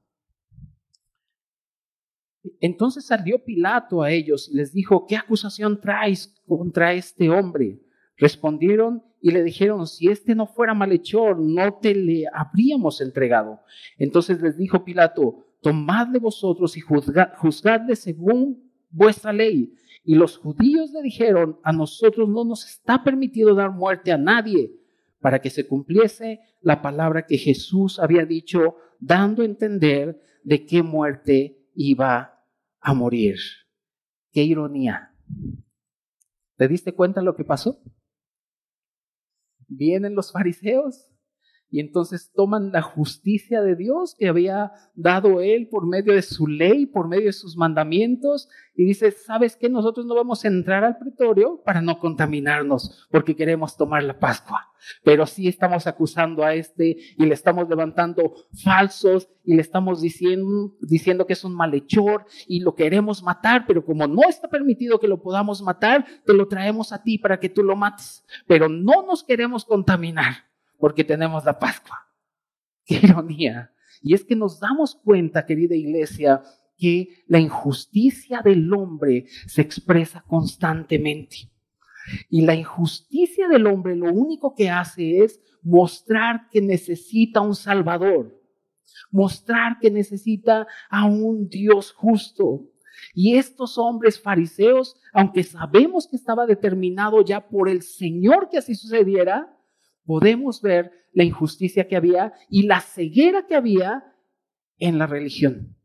Entonces 2.60 3.06
salió 3.06 3.42
Pilato 3.42 4.02
a 4.02 4.10
ellos 4.10 4.50
y 4.52 4.56
les 4.56 4.74
dijo, 4.74 5.06
¿qué 5.06 5.16
acusación 5.16 5.80
traes 5.80 6.34
contra 6.46 6.92
este 6.92 7.30
hombre? 7.30 7.80
Respondieron 8.16 9.02
y 9.22 9.30
le 9.30 9.44
dijeron, 9.44 9.86
si 9.86 10.08
este 10.08 10.34
no 10.34 10.46
fuera 10.46 10.74
malhechor, 10.74 11.38
no 11.38 11.74
te 11.74 11.94
le 11.94 12.24
habríamos 12.34 13.00
entregado. 13.00 13.60
Entonces 13.96 14.42
les 14.42 14.58
dijo 14.58 14.84
Pilato, 14.84 15.46
tomadle 15.60 16.18
vosotros 16.18 16.76
y 16.76 16.80
juzgadle 16.80 17.94
según 17.94 18.68
vuestra 18.90 19.32
ley. 19.32 19.74
Y 20.04 20.16
los 20.16 20.36
judíos 20.36 20.90
le 20.90 21.02
dijeron, 21.02 21.60
a 21.62 21.72
nosotros 21.72 22.28
no 22.28 22.44
nos 22.44 22.66
está 22.66 23.04
permitido 23.04 23.54
dar 23.54 23.70
muerte 23.70 24.10
a 24.10 24.18
nadie, 24.18 24.72
para 25.20 25.40
que 25.40 25.50
se 25.50 25.68
cumpliese 25.68 26.40
la 26.60 26.82
palabra 26.82 27.24
que 27.24 27.38
Jesús 27.38 28.00
había 28.00 28.26
dicho, 28.26 28.74
dando 28.98 29.42
a 29.42 29.46
entender 29.46 30.20
de 30.42 30.66
qué 30.66 30.82
muerte 30.82 31.68
iba 31.76 32.44
a 32.80 32.92
morir. 32.92 33.36
Qué 34.32 34.42
ironía. 34.42 35.14
¿Te 36.56 36.66
diste 36.66 36.92
cuenta 36.92 37.22
lo 37.22 37.36
que 37.36 37.44
pasó? 37.44 37.80
Vienen 39.74 40.14
los 40.14 40.32
fariseos 40.32 41.08
y 41.72 41.80
entonces 41.80 42.30
toman 42.34 42.70
la 42.70 42.82
justicia 42.82 43.62
de 43.62 43.74
Dios 43.74 44.14
que 44.18 44.28
había 44.28 44.72
dado 44.94 45.40
Él 45.40 45.68
por 45.70 45.86
medio 45.86 46.12
de 46.12 46.20
su 46.20 46.46
ley, 46.46 46.84
por 46.84 47.08
medio 47.08 47.24
de 47.24 47.32
sus 47.32 47.56
mandamientos, 47.56 48.50
y 48.76 48.84
dice, 48.84 49.10
¿sabes 49.10 49.56
qué? 49.56 49.70
Nosotros 49.70 50.04
no 50.04 50.14
vamos 50.14 50.44
a 50.44 50.48
entrar 50.48 50.84
al 50.84 50.98
pretorio 50.98 51.62
para 51.64 51.80
no 51.80 51.98
contaminarnos, 51.98 53.08
porque 53.10 53.34
queremos 53.34 53.78
tomar 53.78 54.02
la 54.02 54.18
Pascua. 54.18 54.68
Pero 55.02 55.24
sí 55.24 55.48
estamos 55.48 55.86
acusando 55.86 56.44
a 56.44 56.54
este 56.54 56.98
y 57.16 57.24
le 57.24 57.32
estamos 57.32 57.66
levantando 57.70 58.34
falsos 58.62 59.30
y 59.42 59.54
le 59.54 59.62
estamos 59.62 60.02
diciendo, 60.02 60.76
diciendo 60.82 61.26
que 61.26 61.32
es 61.32 61.42
un 61.42 61.54
malhechor 61.54 62.26
y 62.46 62.60
lo 62.60 62.74
queremos 62.74 63.22
matar, 63.22 63.64
pero 63.66 63.82
como 63.82 64.06
no 64.06 64.28
está 64.28 64.48
permitido 64.48 65.00
que 65.00 65.08
lo 65.08 65.22
podamos 65.22 65.62
matar, 65.62 66.04
te 66.26 66.34
lo 66.34 66.48
traemos 66.48 66.92
a 66.92 67.02
ti 67.02 67.16
para 67.16 67.40
que 67.40 67.48
tú 67.48 67.62
lo 67.62 67.76
mates. 67.76 68.26
Pero 68.46 68.68
no 68.68 69.06
nos 69.06 69.24
queremos 69.24 69.64
contaminar 69.64 70.51
porque 70.82 71.04
tenemos 71.04 71.44
la 71.44 71.60
Pascua. 71.60 72.08
Qué 72.84 72.98
ironía. 73.04 73.70
Y 74.02 74.14
es 74.14 74.24
que 74.24 74.34
nos 74.34 74.58
damos 74.58 74.96
cuenta, 74.96 75.46
querida 75.46 75.76
iglesia, 75.76 76.42
que 76.76 77.22
la 77.28 77.38
injusticia 77.38 78.40
del 78.42 78.74
hombre 78.74 79.26
se 79.46 79.62
expresa 79.62 80.24
constantemente. 80.26 81.52
Y 82.28 82.40
la 82.40 82.56
injusticia 82.56 83.46
del 83.46 83.68
hombre 83.68 83.94
lo 83.94 84.12
único 84.12 84.56
que 84.56 84.70
hace 84.70 85.22
es 85.22 85.40
mostrar 85.62 86.48
que 86.50 86.60
necesita 86.60 87.42
un 87.42 87.54
Salvador, 87.54 88.42
mostrar 89.12 89.78
que 89.80 89.88
necesita 89.88 90.66
a 90.90 91.06
un 91.06 91.48
Dios 91.48 91.92
justo. 91.92 92.72
Y 93.14 93.36
estos 93.36 93.78
hombres 93.78 94.20
fariseos, 94.20 94.96
aunque 95.12 95.44
sabemos 95.44 96.08
que 96.08 96.16
estaba 96.16 96.44
determinado 96.44 97.24
ya 97.24 97.48
por 97.48 97.68
el 97.68 97.82
Señor 97.82 98.48
que 98.50 98.58
así 98.58 98.74
sucediera, 98.74 99.56
podemos 100.04 100.60
ver 100.62 100.90
la 101.12 101.24
injusticia 101.24 101.86
que 101.86 101.96
había 101.96 102.32
y 102.48 102.66
la 102.66 102.80
ceguera 102.80 103.46
que 103.46 103.54
había 103.54 104.04
en 104.78 104.98
la 104.98 105.06
religión. 105.06 105.76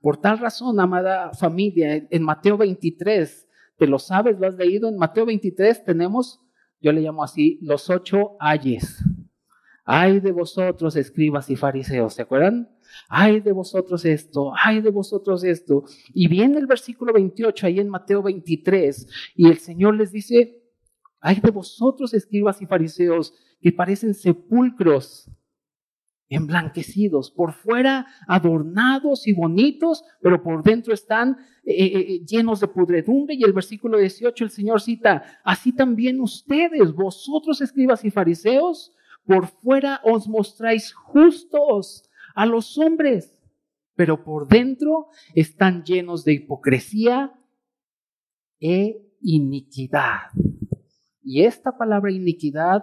Por 0.00 0.16
tal 0.16 0.38
razón, 0.38 0.80
amada 0.80 1.32
familia, 1.34 2.06
en 2.10 2.22
Mateo 2.22 2.56
23, 2.56 3.48
¿te 3.76 3.86
lo 3.86 3.98
sabes? 3.98 4.38
¿Lo 4.38 4.46
has 4.46 4.54
leído? 4.54 4.88
En 4.88 4.96
Mateo 4.96 5.26
23 5.26 5.84
tenemos, 5.84 6.40
yo 6.80 6.92
le 6.92 7.02
llamo 7.02 7.22
así, 7.22 7.58
los 7.62 7.90
ocho 7.90 8.36
ayes. 8.40 9.04
Ay 9.84 10.20
de 10.20 10.32
vosotros, 10.32 10.96
escribas 10.96 11.50
y 11.50 11.56
fariseos, 11.56 12.14
¿se 12.14 12.22
acuerdan? 12.22 12.70
Ay 13.08 13.40
de 13.40 13.52
vosotros 13.52 14.04
esto, 14.04 14.52
ay 14.56 14.80
de 14.80 14.90
vosotros 14.90 15.44
esto. 15.44 15.84
Y 16.14 16.28
viene 16.28 16.58
el 16.58 16.66
versículo 16.66 17.12
28 17.12 17.66
ahí 17.66 17.80
en 17.80 17.88
Mateo 17.88 18.22
23 18.22 19.32
y 19.34 19.48
el 19.48 19.58
Señor 19.58 19.96
les 19.96 20.12
dice, 20.12 20.59
ay 21.20 21.40
de 21.40 21.50
vosotros, 21.50 22.14
escribas 22.14 22.60
y 22.62 22.66
fariseos, 22.66 23.34
que 23.60 23.72
parecen 23.72 24.14
sepulcros 24.14 25.30
emblanquecidos, 26.30 27.30
por 27.30 27.52
fuera 27.52 28.06
adornados 28.28 29.26
y 29.26 29.32
bonitos, 29.32 30.04
pero 30.22 30.42
por 30.42 30.62
dentro 30.62 30.94
están 30.94 31.36
eh, 31.64 31.74
eh, 31.74 31.90
eh, 31.98 32.24
llenos 32.24 32.60
de 32.60 32.68
pudredumbre. 32.68 33.34
Y 33.34 33.42
el 33.42 33.52
versículo 33.52 33.98
18 33.98 34.44
el 34.44 34.50
Señor 34.50 34.80
cita, 34.80 35.40
así 35.44 35.72
también 35.72 36.20
ustedes, 36.20 36.94
vosotros 36.94 37.60
escribas 37.60 38.04
y 38.04 38.10
fariseos, 38.10 38.92
por 39.26 39.48
fuera 39.48 40.00
os 40.04 40.28
mostráis 40.28 40.94
justos 40.94 42.08
a 42.34 42.46
los 42.46 42.78
hombres, 42.78 43.42
pero 43.96 44.24
por 44.24 44.46
dentro 44.48 45.08
están 45.34 45.82
llenos 45.82 46.24
de 46.24 46.34
hipocresía 46.34 47.34
e 48.60 49.04
iniquidad. 49.20 50.30
Y 51.32 51.44
esta 51.44 51.78
palabra 51.78 52.10
iniquidad 52.10 52.82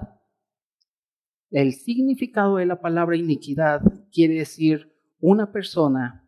el 1.52 1.74
significado 1.74 2.56
de 2.56 2.66
la 2.66 2.80
palabra 2.80 3.18
iniquidad 3.18 3.82
quiere 4.10 4.36
decir 4.36 4.96
una 5.20 5.52
persona 5.52 6.26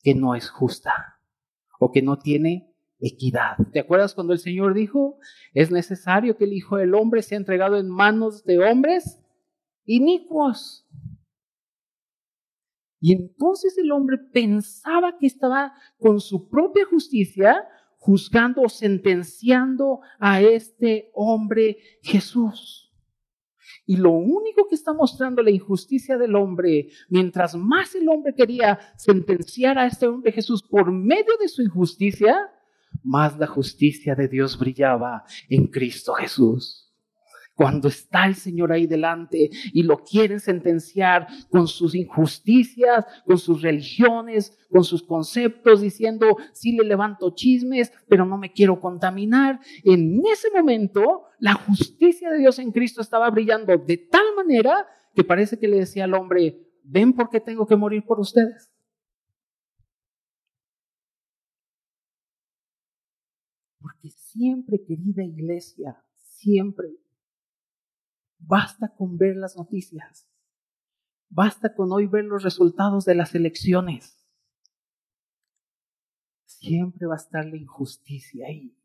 que 0.00 0.14
no 0.14 0.36
es 0.36 0.48
justa 0.48 1.18
o 1.80 1.90
que 1.90 2.02
no 2.02 2.20
tiene 2.20 2.72
equidad. 3.00 3.56
¿Te 3.72 3.80
acuerdas 3.80 4.14
cuando 4.14 4.32
el 4.32 4.38
Señor 4.38 4.74
dijo, 4.74 5.18
es 5.52 5.72
necesario 5.72 6.36
que 6.36 6.44
el 6.44 6.52
Hijo 6.52 6.76
del 6.76 6.94
Hombre 6.94 7.20
sea 7.20 7.38
entregado 7.38 7.78
en 7.78 7.88
manos 7.88 8.44
de 8.44 8.60
hombres 8.60 9.20
inicuos? 9.86 10.86
Y 13.00 13.12
entonces 13.12 13.76
el 13.76 13.90
hombre 13.90 14.18
pensaba 14.18 15.18
que 15.18 15.26
estaba 15.26 15.74
con 15.98 16.20
su 16.20 16.48
propia 16.48 16.86
justicia 16.86 17.66
juzgando 18.00 18.62
o 18.62 18.68
sentenciando 18.68 20.00
a 20.18 20.40
este 20.40 21.10
hombre 21.14 21.78
Jesús. 22.02 22.90
Y 23.86 23.96
lo 23.96 24.10
único 24.10 24.66
que 24.68 24.74
está 24.74 24.92
mostrando 24.92 25.42
la 25.42 25.50
injusticia 25.50 26.16
del 26.16 26.34
hombre, 26.34 26.88
mientras 27.08 27.54
más 27.54 27.94
el 27.94 28.08
hombre 28.08 28.34
quería 28.34 28.80
sentenciar 28.96 29.78
a 29.78 29.86
este 29.86 30.06
hombre 30.06 30.32
Jesús 30.32 30.62
por 30.62 30.90
medio 30.90 31.36
de 31.38 31.48
su 31.48 31.62
injusticia, 31.62 32.36
más 33.02 33.38
la 33.38 33.46
justicia 33.46 34.14
de 34.14 34.28
Dios 34.28 34.58
brillaba 34.58 35.24
en 35.48 35.66
Cristo 35.68 36.14
Jesús 36.14 36.89
cuando 37.60 37.88
está 37.88 38.24
el 38.24 38.36
Señor 38.36 38.72
ahí 38.72 38.86
delante 38.86 39.50
y 39.74 39.82
lo 39.82 40.02
quieren 40.02 40.40
sentenciar 40.40 41.26
con 41.50 41.68
sus 41.68 41.94
injusticias, 41.94 43.04
con 43.26 43.36
sus 43.36 43.60
religiones, 43.60 44.58
con 44.70 44.82
sus 44.82 45.02
conceptos, 45.02 45.82
diciendo, 45.82 46.38
sí 46.54 46.72
le 46.72 46.84
levanto 46.84 47.34
chismes, 47.34 47.92
pero 48.08 48.24
no 48.24 48.38
me 48.38 48.50
quiero 48.50 48.80
contaminar. 48.80 49.60
En 49.84 50.22
ese 50.24 50.48
momento, 50.50 51.24
la 51.38 51.52
justicia 51.52 52.30
de 52.30 52.38
Dios 52.38 52.58
en 52.58 52.72
Cristo 52.72 53.02
estaba 53.02 53.28
brillando 53.28 53.76
de 53.76 53.98
tal 53.98 54.24
manera 54.34 54.86
que 55.14 55.22
parece 55.22 55.58
que 55.58 55.68
le 55.68 55.80
decía 55.80 56.04
al 56.04 56.14
hombre, 56.14 56.66
ven 56.82 57.12
por 57.12 57.28
qué 57.28 57.40
tengo 57.40 57.66
que 57.66 57.76
morir 57.76 58.06
por 58.06 58.20
ustedes. 58.20 58.72
Porque 63.78 64.08
siempre, 64.08 64.82
querida 64.82 65.22
iglesia, 65.22 66.02
siempre 66.14 66.88
Basta 68.40 68.94
con 68.94 69.16
ver 69.16 69.36
las 69.36 69.56
noticias. 69.56 70.28
Basta 71.28 71.74
con 71.74 71.92
hoy 71.92 72.06
ver 72.06 72.24
los 72.24 72.42
resultados 72.42 73.04
de 73.04 73.14
las 73.14 73.34
elecciones. 73.34 74.26
Siempre 76.44 77.06
va 77.06 77.14
a 77.14 77.18
estar 77.18 77.46
la 77.46 77.56
injusticia 77.56 78.46
ahí. 78.48 78.76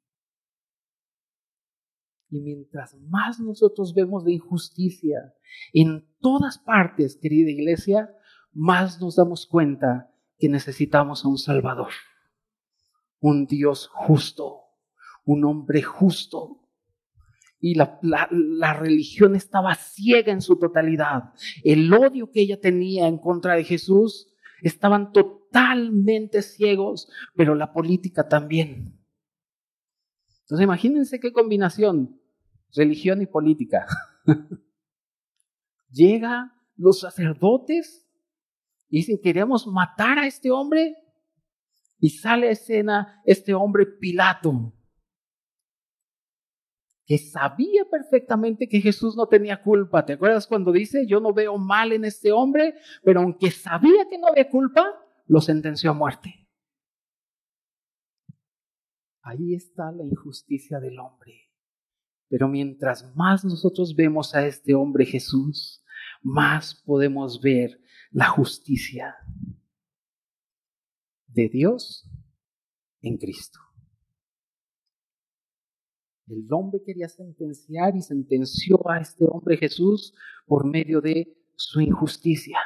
Y 2.30 2.41
mientras 2.41 2.96
más 2.96 3.39
nosotros 3.39 3.94
vemos 3.94 4.24
la 4.24 4.32
injusticia 4.32 5.34
en 5.74 6.08
todas 6.20 6.58
partes, 6.58 7.18
querida 7.22 7.50
iglesia, 7.50 8.13
más 8.52 9.00
nos 9.00 9.15
damos 9.15 9.46
cuenta 9.48 10.12
que 10.38 10.50
necesitamos 10.50 11.24
a 11.24 11.28
un 11.28 11.38
Salvador, 11.38 11.91
un 13.20 13.46
Dios 13.46 13.88
justo, 13.88 14.62
un 15.24 15.46
hombre 15.46 15.82
justo, 15.82 16.64
y 17.60 17.76
la, 17.76 18.74
religión 18.80 19.36
estaba 19.36 19.76
ciega 19.76 20.32
en 20.32 20.41
su 20.41 20.58
totalidad. 20.58 21.34
El 21.63 21.91
odio 21.94 22.30
que 22.32 22.41
ella 22.41 22.60
tenía 22.60 23.08
en 23.08 23.18
contra 23.18 23.56
de 23.56 23.63
Jesús 23.63 24.28
estaban 24.62 25.12
totalmente 25.12 26.41
ciegos, 26.41 27.10
pero 27.36 27.56
la 27.56 27.74
política 27.74 28.28
también. 28.28 29.00
Entonces 30.41 30.63
imagínense 30.63 31.20
qué 31.20 31.32
combinación, 31.32 32.22
religión 32.76 33.22
y 33.22 33.26
política. 33.26 33.88
Llega 35.89 36.54
los 36.76 37.00
sacerdotes 37.00 38.06
y 38.89 38.98
dicen, 38.98 39.20
queremos 39.22 39.65
matar 39.68 40.20
a 40.20 40.28
este 40.28 40.52
hombre. 40.52 40.96
Y 42.00 42.10
sale 42.10 42.50
a 42.50 42.52
escena 42.52 43.22
este 43.26 43.54
hombre 43.54 43.86
Pilato, 43.86 44.75
que 47.06 47.18
sabía 47.18 47.86
perfectamente 47.89 48.68
que 48.68 48.82
Jesús 48.82 49.15
no 49.15 49.28
tenía 49.28 49.62
culpa. 49.62 50.06
¿Te 50.06 50.13
acuerdas 50.13 50.48
cuando 50.48 50.72
dice, 50.72 51.06
yo 51.06 51.20
no 51.20 51.34
veo 51.34 51.58
mal 51.58 51.91
en 51.91 52.04
este 52.04 52.32
hombre, 52.32 52.76
pero 53.04 53.22
aunque 53.22 53.52
sabía 53.52 54.08
que 54.10 54.18
no 54.18 54.28
había 54.28 54.50
culpa, 54.50 54.86
lo 55.28 55.39
sentenció 55.39 55.91
a 55.91 55.94
muerte? 55.94 56.48
Ahí 59.22 59.54
está 59.54 59.91
la 59.91 60.04
injusticia 60.04 60.80
del 60.80 61.00
hombre. 61.00 61.52
Pero 62.28 62.48
mientras 62.48 63.15
más 63.15 63.46
nosotros 63.46 63.96
vemos 63.96 64.34
a 64.34 64.46
este 64.46 64.74
hombre 64.74 65.06
Jesús, 65.06 65.84
más 66.22 66.82
podemos 66.86 67.39
ver 67.39 67.80
la 68.12 68.28
justicia 68.28 69.15
de 71.28 71.50
Dios 71.50 72.10
en 73.02 73.18
Cristo. 73.18 73.64
El 76.28 76.48
hombre 76.52 76.82
quería 76.84 77.08
sentenciar 77.08 77.96
y 77.96 78.02
sentenció 78.02 78.90
a 78.90 79.00
este 79.00 79.26
hombre 79.28 79.58
Jesús 79.58 80.14
por 80.48 80.66
medio 80.66 81.00
de 81.02 81.38
su 81.56 81.82
injusticia. 81.82 82.58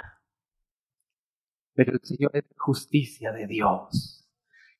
Pero 1.74 1.94
el 1.94 2.00
Señor 2.02 2.32
es 2.34 2.46
justicia 2.58 3.32
de 3.32 3.48
Dios. 3.48 4.28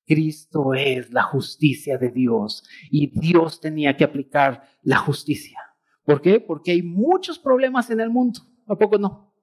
Cristo 0.06 0.74
es 0.74 1.12
la 1.12 1.24
justicia 1.24 1.98
de 1.98 2.10
Dios 2.10 2.64
y 2.90 3.08
Dios 3.20 3.60
tenía 3.60 3.96
que 3.96 4.04
aplicar 4.04 4.64
la 4.82 4.98
justicia. 4.98 5.60
¿Por 6.04 6.22
qué? 6.22 6.40
Porque 6.40 6.72
hay 6.72 6.82
muchos 6.82 7.38
problemas 7.38 7.90
en 7.92 8.00
el 8.00 8.10
mundo. 8.10 8.42
¿A 8.66 8.76
poco 8.76 8.98
no? 8.98 9.34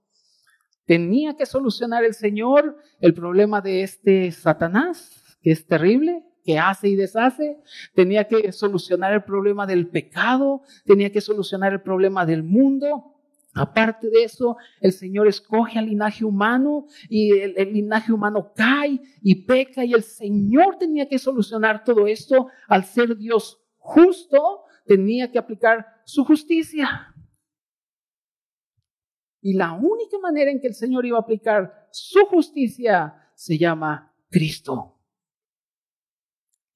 Tenía 0.86 1.36
que 1.36 1.46
solucionar 1.46 2.04
el 2.04 2.14
Señor 2.14 2.76
el 3.00 3.14
problema 3.14 3.60
de 3.60 3.82
este 3.82 4.32
Satanás, 4.32 5.38
que 5.42 5.50
es 5.52 5.66
terrible, 5.66 6.24
que 6.46 6.58
hace 6.58 6.88
y 6.88 6.96
deshace, 6.96 7.58
tenía 7.94 8.24
que 8.28 8.52
solucionar 8.52 9.12
el 9.12 9.24
problema 9.24 9.66
del 9.66 9.88
pecado, 9.88 10.62
tenía 10.84 11.10
que 11.10 11.20
solucionar 11.20 11.72
el 11.72 11.82
problema 11.82 12.24
del 12.24 12.44
mundo. 12.44 13.12
Aparte 13.52 14.08
de 14.08 14.22
eso, 14.22 14.56
el 14.80 14.92
Señor 14.92 15.26
escoge 15.26 15.78
al 15.78 15.86
linaje 15.86 16.24
humano 16.24 16.86
y 17.08 17.32
el, 17.38 17.72
linaje 17.72 18.12
humano 18.12 18.52
cae 18.54 19.00
y 19.22 19.46
peca 19.46 19.84
y 19.84 19.92
el 19.92 20.02
Señor 20.02 20.78
tenía 20.78 21.08
que 21.08 21.18
solucionar 21.18 21.82
todo 21.82 22.06
esto 22.06 22.48
al 22.68 22.84
ser 22.84 23.16
Dios 23.16 23.60
justo, 23.78 24.64
tenía 24.84 25.32
que 25.32 25.38
aplicar 25.38 25.86
su 26.04 26.24
justicia. 26.24 27.14
Y 29.40 29.54
la 29.54 29.72
única 29.72 30.18
manera 30.18 30.50
en 30.50 30.60
que 30.60 30.68
el 30.68 30.74
Señor 30.74 31.06
iba 31.06 31.18
a 31.18 31.22
aplicar 31.22 31.88
su 31.90 32.26
justicia 32.26 33.14
se 33.34 33.58
llama 33.58 34.12
Cristo. 34.28 34.95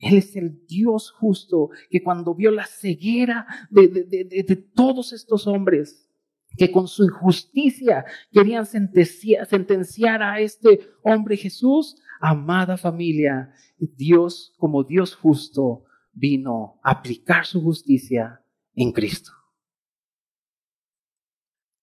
Él 0.00 0.16
es 0.16 0.34
el 0.34 0.64
Dios 0.66 1.10
justo 1.10 1.68
que 1.90 2.02
cuando 2.02 2.34
vio 2.34 2.50
la 2.50 2.64
ceguera 2.64 3.46
de, 3.70 4.56
todos 4.74 5.12
estos 5.12 5.46
hombres, 5.46 6.08
que 6.56 6.72
con 6.72 6.88
su 6.88 7.04
injusticia 7.04 8.04
querían 8.32 8.66
sentenciar, 8.66 9.46
sentenciar 9.46 10.22
a 10.22 10.40
este 10.40 10.80
hombre 11.04 11.36
Jesús, 11.36 11.96
amada 12.20 12.78
familia, 12.78 13.52
Dios 13.78 14.54
como 14.56 14.84
Dios 14.84 15.14
justo 15.14 15.84
vino 16.12 16.80
a 16.82 16.92
aplicar 16.92 17.44
su 17.44 17.62
justicia 17.62 18.42
en 18.74 18.92
Cristo. 18.92 19.32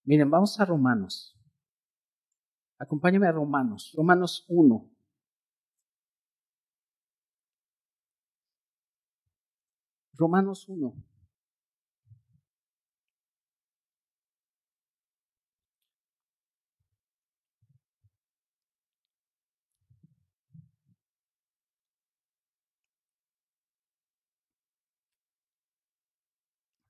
Miren, 0.04 0.28
vamos 0.28 0.58
a 0.58 0.64
Romanos. 0.64 1.38
Acompáñame 2.78 3.28
a 3.28 3.32
Romanos, 3.32 3.92
Romanos 3.96 4.44
1. 4.48 4.97
Romanos 10.18 10.68
1. 10.68 10.92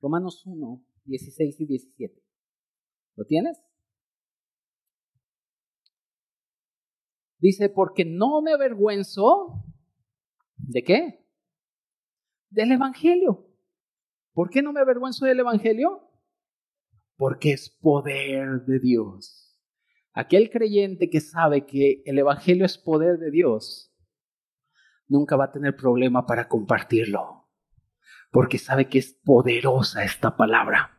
Romanos 0.00 0.46
1, 0.46 0.82
16 1.04 1.60
y 1.60 1.66
17. 1.66 2.22
¿Lo 3.16 3.24
tienes? 3.26 3.60
Dice, 7.40 7.68
porque 7.68 8.06
no 8.06 8.40
me 8.40 8.52
avergüenzo 8.52 9.64
de 10.56 10.82
qué? 10.82 11.27
Del 12.50 12.72
Evangelio. 12.72 13.46
¿Por 14.32 14.50
qué 14.50 14.62
no 14.62 14.72
me 14.72 14.80
avergüenzo 14.80 15.26
del 15.26 15.40
Evangelio? 15.40 16.08
Porque 17.16 17.52
es 17.52 17.68
poder 17.68 18.62
de 18.66 18.78
Dios. 18.78 19.58
Aquel 20.12 20.50
creyente 20.50 21.10
que 21.10 21.20
sabe 21.20 21.66
que 21.66 22.02
el 22.06 22.18
Evangelio 22.18 22.64
es 22.64 22.78
poder 22.78 23.18
de 23.18 23.30
Dios, 23.30 23.92
nunca 25.06 25.36
va 25.36 25.44
a 25.44 25.52
tener 25.52 25.76
problema 25.76 26.26
para 26.26 26.48
compartirlo 26.48 27.38
porque 28.30 28.58
sabe 28.58 28.88
que 28.88 28.98
es 28.98 29.14
poderosa 29.24 30.04
esta 30.04 30.36
palabra. 30.36 30.98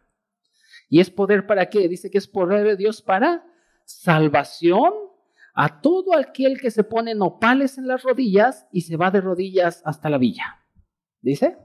¿Y 0.89 0.99
es 0.99 1.09
poder 1.09 1.45
para 1.45 1.69
qué? 1.69 1.87
Dice 1.87 2.09
que 2.09 2.17
es 2.17 2.27
poder 2.27 2.65
de 2.65 2.75
Dios 2.75 3.01
para 3.01 3.45
salvación 3.85 4.93
a 5.53 5.81
todo 5.81 6.15
aquel 6.15 6.59
que 6.59 6.71
se 6.71 6.83
pone 6.83 7.15
nopales 7.15 7.77
en 7.77 7.87
las 7.87 8.03
rodillas 8.03 8.67
y 8.71 8.81
se 8.81 8.97
va 8.97 9.11
de 9.11 9.21
rodillas 9.21 9.81
hasta 9.85 10.09
la 10.09 10.17
villa. 10.17 10.58
¿Dice? 11.21 11.57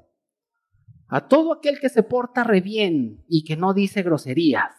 A 1.09 1.29
todo 1.29 1.53
aquel 1.53 1.79
que 1.81 1.89
se 1.89 2.03
porta 2.03 2.45
re 2.45 2.61
bien 2.61 3.25
y 3.29 3.45
que 3.45 3.57
no 3.57 3.75
dice 3.75 4.03
groserías. 4.03 4.75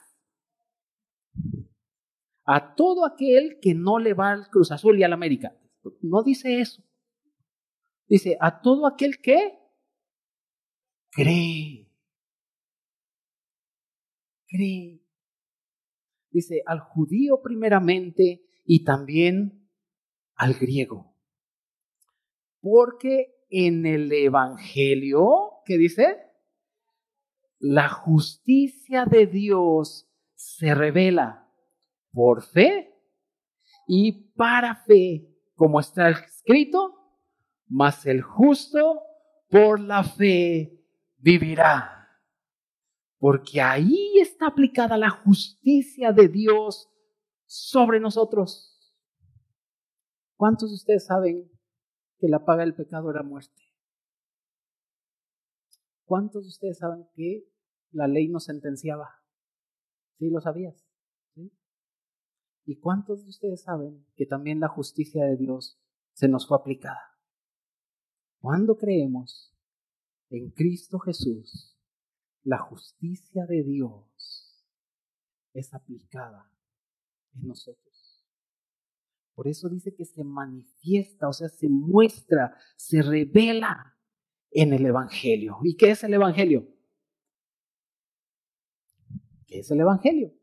A 2.45 2.75
todo 2.75 3.05
aquel 3.05 3.59
que 3.61 3.73
no 3.73 3.99
le 3.99 4.13
va 4.13 4.31
al 4.31 4.49
Cruz 4.49 4.71
Azul 4.71 4.99
y 4.99 5.03
al 5.03 5.13
América. 5.13 5.55
No 6.01 6.23
dice 6.23 6.59
eso. 6.59 6.83
Dice, 8.07 8.37
a 8.39 8.61
todo 8.61 8.85
aquel 8.85 9.19
que 9.19 9.57
cree. 11.11 11.91
Cree. 14.47 15.01
Dice, 16.29 16.61
al 16.65 16.81
judío 16.81 17.41
primeramente 17.41 18.45
y 18.65 18.83
también 18.83 19.69
al 20.35 20.53
griego. 20.53 21.15
Porque 22.59 23.34
en 23.57 23.85
el 23.85 24.11
Evangelio, 24.11 25.61
¿qué 25.63 25.77
dice? 25.77 26.17
La 27.57 27.87
justicia 27.87 29.05
de 29.05 29.27
Dios 29.27 30.09
se 30.33 30.75
revela 30.75 31.49
por 32.11 32.43
fe 32.43 32.93
y 33.87 34.33
para 34.33 34.75
fe, 34.75 35.33
como 35.55 35.79
está 35.79 36.09
escrito, 36.09 36.95
mas 37.67 38.05
el 38.05 38.21
justo 38.21 39.01
por 39.49 39.79
la 39.79 40.03
fe 40.03 40.85
vivirá. 41.15 42.09
Porque 43.17 43.61
ahí 43.61 44.19
está 44.19 44.47
aplicada 44.47 44.97
la 44.97 45.11
justicia 45.11 46.11
de 46.11 46.27
Dios 46.27 46.89
sobre 47.45 48.01
nosotros. 48.01 48.93
¿Cuántos 50.35 50.71
de 50.71 50.75
ustedes 50.75 51.05
saben 51.05 51.54
que 52.25 52.31
la 52.31 52.43
paga 52.43 52.63
del 52.63 52.73
pecado 52.73 53.11
era 53.11 53.21
muerte? 53.21 53.61
¿Cuántos 56.05 56.45
de 56.45 56.49
ustedes 56.49 56.79
saben 56.79 57.07
que 57.13 57.47
la 57.91 58.07
ley 58.07 58.29
nos 58.29 58.45
sentenciaba? 58.45 59.21
¿Sí 60.17 60.31
lo 60.31 60.41
sabías? 60.41 60.89
¿Y 62.65 62.79
cuántos 62.79 63.23
de 63.23 63.29
ustedes 63.29 63.61
saben 63.61 64.07
que 64.15 64.25
también 64.25 64.59
la 64.59 64.69
justicia 64.69 65.23
de 65.23 65.37
Dios 65.37 65.79
se 66.13 66.27
nos 66.27 66.47
fue 66.47 66.57
aplicada? 66.57 67.15
Cuando 68.39 68.75
creemos 68.75 69.55
en 70.31 70.49
Cristo 70.49 70.97
Jesús, 70.97 71.77
la 72.41 72.57
justicia 72.57 73.45
de 73.45 73.61
Dios 73.61 74.65
es 75.53 75.71
aplicada 75.75 76.51
en 77.35 77.49
nosotros. 77.49 77.84
Por 79.35 79.49
eso 79.49 79.67
dice 79.67 79.93
que 79.93 80.05
se 80.05 80.23
manifiesta, 80.23 81.27
o 81.27 81.33
sea, 81.33 81.49
se 81.49 81.67
muestra, 81.67 82.57
se 82.77 83.01
revela 83.01 83.97
en 84.49 84.73
el 84.73 84.85
Evangelio. 84.85 85.57
¿Y 85.63 85.75
qué 85.75 85.91
es 85.91 86.03
el 86.05 86.13
Evangelio? 86.13 86.65
¿Qué 89.45 89.59
es 89.59 89.69
el 89.69 89.81
Evangelio? 89.81 90.33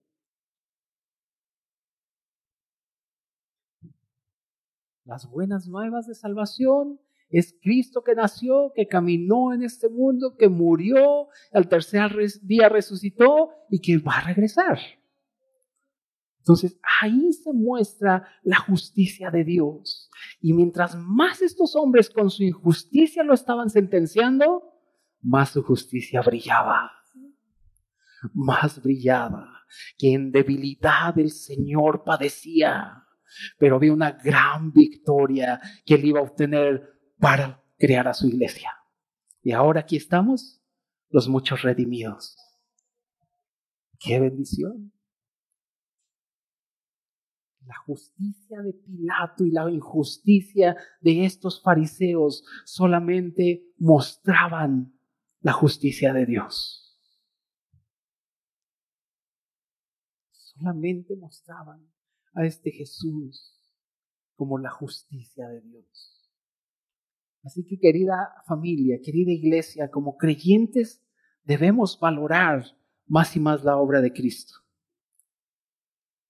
Las 5.04 5.28
buenas 5.28 5.66
nuevas 5.66 6.06
de 6.06 6.14
salvación 6.14 7.00
es 7.30 7.58
Cristo 7.62 8.04
que 8.04 8.14
nació, 8.14 8.72
que 8.74 8.86
caminó 8.86 9.54
en 9.54 9.62
este 9.62 9.88
mundo, 9.88 10.36
que 10.36 10.50
murió, 10.50 11.28
al 11.50 11.68
tercer 11.68 12.12
día 12.42 12.68
resucitó 12.68 13.50
y 13.70 13.80
que 13.80 13.96
va 13.96 14.18
a 14.18 14.26
regresar. 14.26 14.78
Entonces 16.42 16.76
ahí 17.00 17.32
se 17.32 17.52
muestra 17.52 18.26
la 18.42 18.56
justicia 18.56 19.30
de 19.30 19.44
Dios. 19.44 20.10
Y 20.40 20.52
mientras 20.52 20.96
más 20.96 21.40
estos 21.40 21.76
hombres 21.76 22.10
con 22.10 22.30
su 22.30 22.42
injusticia 22.42 23.22
lo 23.22 23.32
estaban 23.32 23.70
sentenciando, 23.70 24.64
más 25.20 25.50
su 25.50 25.62
justicia 25.62 26.20
brillaba. 26.20 26.90
Más 28.34 28.82
brillaba. 28.82 29.62
Que 29.96 30.14
en 30.14 30.32
debilidad 30.32 31.16
el 31.16 31.30
Señor 31.30 32.02
padecía. 32.02 33.04
Pero 33.56 33.76
había 33.76 33.92
una 33.92 34.10
gran 34.10 34.72
victoria 34.72 35.60
que 35.86 35.94
él 35.94 36.06
iba 36.06 36.18
a 36.18 36.24
obtener 36.24 36.90
para 37.20 37.62
crear 37.78 38.08
a 38.08 38.14
su 38.14 38.26
iglesia. 38.26 38.72
Y 39.42 39.52
ahora 39.52 39.82
aquí 39.82 39.96
estamos, 39.96 40.60
los 41.08 41.28
muchos 41.28 41.62
redimidos. 41.62 42.36
¡Qué 44.00 44.18
bendición! 44.18 44.92
La 47.66 47.76
justicia 47.86 48.60
de 48.60 48.72
Pilato 48.72 49.44
y 49.44 49.50
la 49.50 49.70
injusticia 49.70 50.76
de 51.00 51.24
estos 51.24 51.62
fariseos 51.62 52.44
solamente 52.64 53.72
mostraban 53.78 54.98
la 55.40 55.52
justicia 55.52 56.12
de 56.12 56.26
Dios. 56.26 56.98
Solamente 60.32 61.16
mostraban 61.16 61.88
a 62.34 62.44
este 62.46 62.70
Jesús 62.70 63.58
como 64.34 64.58
la 64.58 64.70
justicia 64.70 65.48
de 65.48 65.60
Dios. 65.60 66.12
Así 67.44 67.64
que 67.64 67.78
querida 67.78 68.42
familia, 68.46 68.98
querida 69.02 69.32
iglesia, 69.32 69.90
como 69.90 70.16
creyentes 70.16 71.02
debemos 71.44 71.98
valorar 71.98 72.64
más 73.06 73.34
y 73.36 73.40
más 73.40 73.64
la 73.64 73.76
obra 73.76 74.00
de 74.00 74.12
Cristo. 74.12 74.54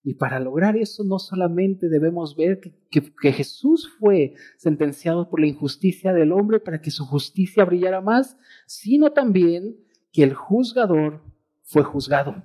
Y 0.05 0.15
para 0.15 0.37
lograr 0.39 0.75
eso 0.75 1.05
no 1.05 1.17
solamente 1.17 1.87
debemos 1.87 2.35
ver 2.35 2.59
que, 2.59 3.31
Jesús 3.31 3.89
fue 3.97 4.35
sentenciado 4.57 5.29
por 5.29 5.39
la 5.39 5.47
injusticia 5.47 6.11
del 6.11 6.33
hombre 6.33 6.59
para 6.59 6.81
que 6.81 6.91
su 6.91 7.05
justicia 7.05 7.63
brillara 7.63 8.01
más, 8.01 8.37
sino 8.67 9.13
también 9.13 9.77
que 10.11 10.23
el 10.23 10.33
juzgador 10.33 11.23
fue 11.61 11.83
juzgado. 11.83 12.43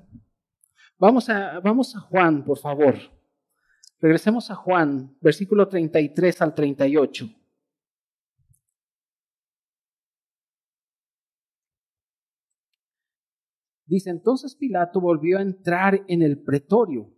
Vamos 0.98 1.28
a, 1.28 1.58
vamos 1.58 1.96
a 1.96 2.00
Juan, 2.00 2.44
por 2.44 2.58
favor. 2.58 2.94
Regresemos 4.00 4.52
a 4.52 4.54
Juan, 4.54 5.16
versículo 5.20 5.66
33 5.66 6.40
al 6.42 6.54
38. 6.54 7.28
Dice, 13.84 14.10
entonces 14.10 14.54
Pilato 14.54 15.00
volvió 15.00 15.38
a 15.38 15.42
entrar 15.42 16.04
en 16.06 16.22
el 16.22 16.40
pretorio 16.40 17.17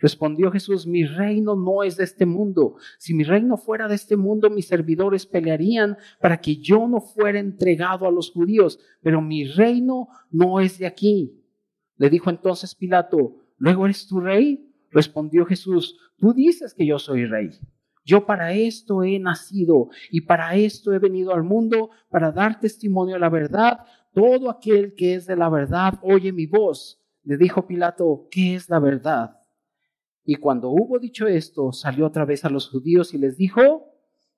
Respondió 0.00 0.52
Jesús, 0.52 0.86
mi 0.86 1.04
reino 1.04 1.56
no 1.56 1.82
es 1.82 1.96
de 1.96 2.04
este 2.04 2.24
mundo. 2.24 2.76
Si 2.98 3.14
mi 3.14 3.24
reino 3.24 3.56
fuera 3.56 3.88
de 3.88 3.96
este 3.96 4.16
mundo, 4.16 4.48
mis 4.48 4.68
servidores 4.68 5.26
pelearían 5.26 5.96
para 6.20 6.40
que 6.40 6.56
yo 6.56 6.86
no 6.86 7.00
fuera 7.00 7.40
entregado 7.40 8.06
a 8.06 8.12
los 8.12 8.30
judíos, 8.30 8.78
pero 9.02 9.20
mi 9.20 9.44
reino 9.44 10.08
no 10.30 10.60
es 10.60 10.78
de 10.78 10.86
aquí. 10.86 11.42
Le 11.96 12.10
dijo 12.10 12.30
entonces 12.30 12.76
Pilato, 12.76 13.36
¿luego 13.56 13.86
eres 13.86 14.06
tu 14.06 14.20
rey? 14.20 14.72
Respondió 14.90 15.44
Jesús, 15.44 15.98
tú 16.16 16.32
dices 16.32 16.74
que 16.74 16.86
yo 16.86 16.98
soy 17.00 17.26
rey. 17.26 17.50
Yo 18.04 18.24
para 18.24 18.54
esto 18.54 19.02
he 19.02 19.18
nacido 19.18 19.90
y 20.10 20.22
para 20.22 20.54
esto 20.54 20.94
he 20.94 20.98
venido 20.98 21.34
al 21.34 21.42
mundo, 21.42 21.90
para 22.08 22.32
dar 22.32 22.58
testimonio 22.60 23.16
a 23.16 23.18
la 23.18 23.28
verdad. 23.28 23.80
Todo 24.14 24.48
aquel 24.48 24.94
que 24.94 25.14
es 25.14 25.26
de 25.26 25.36
la 25.36 25.50
verdad 25.50 25.98
oye 26.02 26.32
mi 26.32 26.46
voz. 26.46 27.02
Le 27.24 27.36
dijo 27.36 27.66
Pilato, 27.66 28.28
¿qué 28.30 28.54
es 28.54 28.70
la 28.70 28.78
verdad? 28.78 29.37
Y 30.30 30.34
cuando 30.34 30.68
hubo 30.68 30.98
dicho 30.98 31.26
esto, 31.26 31.72
salió 31.72 32.06
otra 32.06 32.26
vez 32.26 32.44
a 32.44 32.50
los 32.50 32.68
judíos 32.68 33.14
y 33.14 33.18
les 33.18 33.38
dijo, 33.38 33.94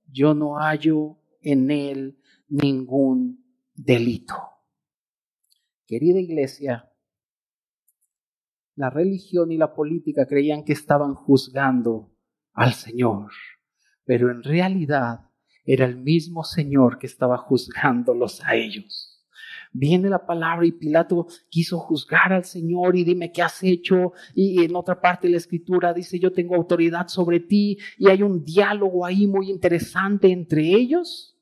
yo 0.07 0.35
no 0.35 0.55
hallo 0.55 1.19
en 1.41 1.69
él 1.73 2.21
ningún 2.47 3.45
delito. 3.75 4.37
Querida 5.89 6.21
iglesia, 6.21 6.89
la 8.77 8.89
religión 8.89 9.51
y 9.51 9.57
la 9.57 9.75
política 9.75 10.27
creían 10.27 10.63
que 10.63 10.75
estaban 10.75 11.17
juzgando 11.17 12.17
al 12.53 12.75
Señor, 12.75 13.33
pero 14.05 14.31
en 14.31 14.45
realidad 14.45 15.29
era 15.65 15.87
el 15.87 15.97
mismo 15.97 16.45
Señor 16.45 17.01
que 17.01 17.09
estaba 17.09 17.37
juzgándolos 17.37 18.45
a 18.45 18.55
ellos 18.55 19.10
viene 19.73 20.09
la 20.09 20.27
palabra 20.27 20.67
y 20.67 20.73
Pilato 20.73 21.27
quiso 21.49 21.79
juzgar 21.79 22.33
al 22.33 22.45
Señor 22.45 22.97
y 22.97 23.05
dime 23.05 23.33
qué 23.33 23.43
has 23.43 23.63
hecho. 23.63 24.13
Y 24.35 24.63
en 24.63 24.75
otra 24.77 25.01
parte 25.01 25.27
de 25.27 25.33
la 25.33 25.39
escritura 25.39 25.93
dice, 25.93 26.19
yo 26.19 26.33
tengo 26.33 26.55
autoridad 26.57 27.09
sobre 27.09 27.41
ti. 27.41 27.79
Y 27.99 28.09
hay 28.09 28.23
un 28.23 28.45
diálogo 28.45 29.05
ahí 29.05 29.27
muy 29.27 29.51
interesante 29.51 30.31
entre 30.31 30.63
ellos. 30.63 31.37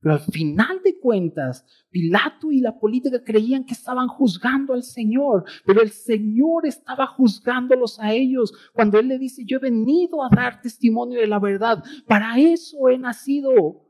Pero 0.00 0.14
al 0.14 0.20
final 0.20 0.80
de 0.84 1.00
cuentas, 1.00 1.64
Pilato 1.90 2.52
y 2.52 2.60
la 2.60 2.78
política 2.78 3.24
creían 3.24 3.64
que 3.64 3.74
estaban 3.74 4.08
juzgando 4.08 4.74
al 4.74 4.82
Señor, 4.82 5.44
pero 5.64 5.82
el 5.82 5.90
Señor 5.90 6.66
estaba 6.66 7.06
juzgándolos 7.06 7.98
a 7.98 8.12
ellos 8.12 8.52
cuando 8.72 8.98
Él 9.00 9.08
le 9.08 9.18
dice, 9.18 9.42
yo 9.44 9.56
he 9.56 9.60
venido 9.60 10.22
a 10.22 10.28
dar 10.28 10.60
testimonio 10.60 11.18
de 11.18 11.26
la 11.26 11.40
verdad, 11.40 11.82
para 12.06 12.38
eso 12.38 12.88
he 12.88 12.98
nacido. 12.98 13.85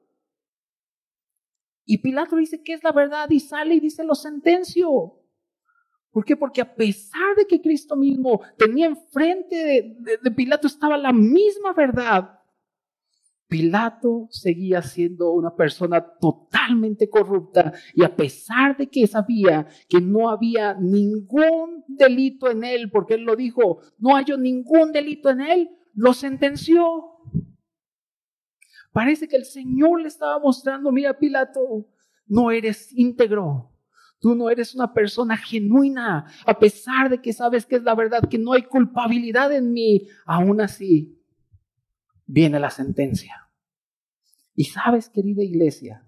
Y 1.87 1.99
Pilato 1.99 2.37
dice 2.37 2.63
que 2.63 2.75
es 2.75 2.85
la 2.85 2.93
verdad 2.93 3.31
y 3.31 3.41
sale 3.41 3.77
y 3.77 3.81
dice 3.81 4.05
lo 4.05 4.17
sentencio. 4.17 5.15
¿Por 6.11 6.25
qué? 6.25 6.37
Porque 6.37 6.61
a 6.61 6.75
pesar 6.75 7.37
de 7.37 7.47
que 7.47 7.61
Cristo 7.61 7.95
mismo 7.95 8.41
tenía 8.59 8.87
enfrente 8.87 9.55
de, 9.55 10.19
de, 10.23 10.31
Pilato 10.33 10.67
estaba 10.67 10.97
la 10.97 11.13
misma 11.13 11.73
verdad, 11.75 12.41
Pilato 13.49 14.27
seguía 14.31 14.83
siendo 14.83 15.31
una 15.33 15.55
persona 15.55 16.05
totalmente 16.19 17.09
corrupta 17.09 17.73
y 17.95 18.03
a 18.03 18.17
pesar 18.17 18.77
de 18.77 18.89
que 18.89 19.07
sabía 19.07 19.67
que 19.89 20.01
no 20.01 20.31
había 20.31 20.75
ningún 20.75 21.85
delito 21.87 22.51
en 22.51 22.65
él, 22.65 22.91
porque 22.91 23.15
él 23.15 23.23
lo 23.23 23.37
dijo, 23.37 23.81
no 23.99 24.17
hay 24.17 24.25
ningún 24.39 24.91
delito 24.91 25.31
en 25.31 25.43
él, 25.43 25.71
lo 25.95 26.13
sentenció. 26.13 27.16
Parece 28.97 29.29
que 29.29 29.37
el 29.37 29.45
Señor 29.45 30.01
le 30.01 30.09
estaba 30.09 30.39
mostrando, 30.39 30.91
mira 30.91 31.19
Pilato, 31.19 31.87
no 32.27 32.51
eres 32.51 32.91
íntegro. 32.95 33.71
Tú 34.19 34.35
no 34.35 34.49
eres 34.49 34.75
una 34.75 34.95
persona 34.95 35.37
genuina, 35.37 36.25
a 36.47 36.59
pesar 36.59 37.11
de 37.11 37.21
que 37.21 37.35
sabes 37.35 37.67
que 37.67 37.77
es 37.77 37.83
la 37.83 37.95
verdad, 37.95 38.27
que 38.27 38.39
no 38.39 38.55
hay 38.55 38.63
culpabilidad 38.63 39.53
en 39.53 39.71
mí. 39.75 40.09
Aún 40.25 40.63
así, 40.63 41.23
viene 42.25 42.59
la 42.59 42.71
sentencia. 42.71 43.51
Y 44.55 44.65
sabes, 44.65 45.11
querida 45.11 45.43
iglesia, 45.43 46.03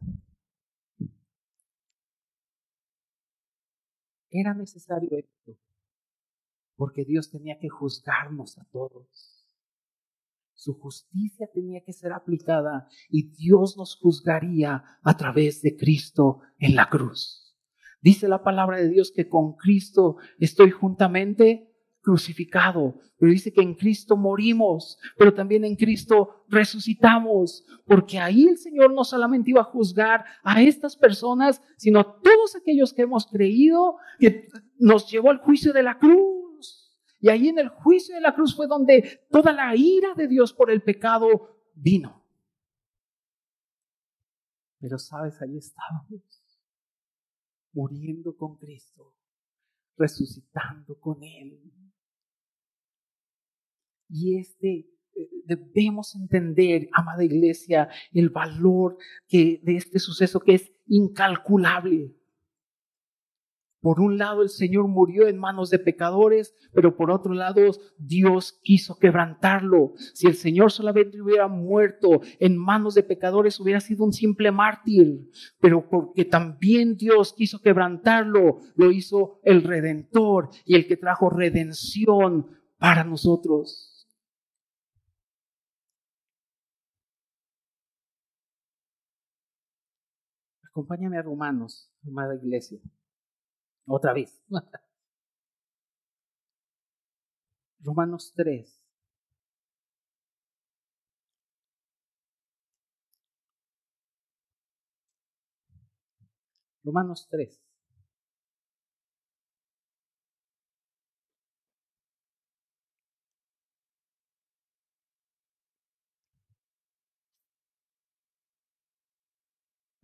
era 4.31 4.55
necesario 4.55 5.11
esto, 5.19 5.59
porque 6.75 7.05
Dios 7.05 7.31
tenía 7.31 7.59
que 7.59 7.69
juzgarnos 7.69 8.57
a 8.57 8.65
todos. 8.73 9.38
Su 10.59 10.75
justicia 10.75 11.49
tenía 11.55 11.85
que 11.87 11.93
ser 11.93 12.13
aplicada 12.13 12.89
y 13.09 13.31
Dios 13.31 13.77
nos 13.77 13.95
juzgaría 13.95 14.83
a 15.05 15.17
través 15.17 15.63
de 15.63 15.77
Cristo 15.77 16.41
en 16.59 16.75
la 16.75 16.89
cruz. 16.89 17.57
Dice 18.03 18.27
la 18.27 18.43
palabra 18.43 18.79
de 18.79 18.89
Dios 18.89 19.13
que 19.15 19.29
con 19.29 19.55
Cristo 19.55 20.17
estoy 20.41 20.73
juntamente 20.73 21.73
crucificado, 22.01 22.97
pero 23.21 23.31
dice 23.31 23.53
que 23.53 23.63
en 23.63 23.77
Cristo 23.77 24.17
morimos, 24.17 24.99
pero 25.17 25.33
también 25.33 25.65
en 25.65 25.77
Cristo 25.77 26.45
resucitamos, 26.49 27.65
porque 27.87 28.19
ahí 28.19 28.49
el 28.49 28.59
Señor 28.59 28.93
no 28.93 29.05
solamente 29.05 29.51
iba 29.51 29.61
a 29.61 29.65
juzgar 29.73 30.25
a 30.43 30.61
estas 30.61 30.97
personas, 30.97 31.63
sino 31.77 32.01
a 32.01 32.21
todos 32.21 32.57
aquellos 32.57 32.93
que 32.93 33.03
hemos 33.03 33.29
creído, 33.29 33.95
que 34.19 34.49
nos 34.77 35.09
llevó 35.09 35.31
al 35.31 35.39
juicio 35.39 35.73
de 35.73 35.85
la 35.85 36.01
cruz 36.01 36.38
y 37.21 37.29
ahí 37.29 37.49
en 37.49 37.59
el 37.59 37.69
juicio 37.69 38.15
de 38.15 38.21
la 38.21 38.35
cruz 38.35 38.55
fue 38.55 38.67
donde 38.67 39.27
toda 39.31 39.53
la 39.53 39.75
ira 39.75 40.15
de 40.15 40.29
Dios 40.29 40.53
por 40.53 40.71
el 40.71 40.83
pecado 40.83 41.63
vino. 41.75 42.25
Pero 44.81 44.99
sabes, 44.99 45.41
ahí 45.43 45.57
estábamos, 45.57 46.23
muriendo 47.73 48.37
con 48.37 48.57
Cristo, 48.57 49.17
resucitando 49.97 50.99
con 51.01 51.23
Él. 51.25 51.61
Y 54.09 54.39
este 54.39 54.89
eh, 55.15 55.31
debemos 55.45 56.15
entender, 56.15 56.89
amada 56.93 57.25
iglesia, 57.25 57.89
el 58.13 58.31
valor 58.31 58.97
que, 59.27 59.61
de 59.65 59.77
este 59.77 59.99
suceso 59.99 60.39
que 60.39 60.55
es 60.55 60.73
incalculable. 60.87 62.15
Por 63.81 64.01
un 64.01 64.19
lado, 64.19 64.43
el 64.43 64.49
Señor 64.49 64.89
murió 64.89 65.29
en 65.29 65.39
manos 65.39 65.71
de 65.71 65.79
pecadores, 65.79 66.55
pero 66.73 66.97
por 66.97 67.11
otro 67.11 67.33
lado, 67.33 67.63
Dios 67.97 68.59
quiso 68.63 68.99
quebrantarlo. 68.99 69.93
Si 70.15 70.27
el 70.27 70.35
Señor 70.35 70.73
solamente 70.73 71.23
hubiera 71.23 71.47
muerto 71.47 72.21
en 72.41 72.57
manos 72.57 72.95
de 72.95 73.05
pecadores, 73.05 73.61
hubiera 73.61 73.81
sido 73.81 74.05
un 74.05 74.13
simple 74.13 74.51
mártir. 74.51 75.31
Pero 75.61 75.89
porque 75.89 76.25
también 76.25 76.97
Dios 76.97 77.33
quiso 77.33 77.61
quebrantarlo, 77.61 78.59
lo 78.75 78.91
hizo 78.91 79.41
el 79.45 79.63
Redentor 79.63 80.51
y 80.65 80.75
el 80.75 80.89
que 80.89 80.97
trajo 80.97 81.31
redención 81.31 82.47
para 82.79 83.05
nosotros. 83.05 84.07
Acompáñame 90.79 91.19
a 91.19 91.23
Romanos, 91.23 91.91
amada 92.07 92.37
iglesia. 92.37 92.79
Otra 93.89 94.13
vez. 94.13 94.41
Romanos 97.81 98.33
3. 98.37 98.81
Romanos 106.85 107.29
3. 107.31 107.68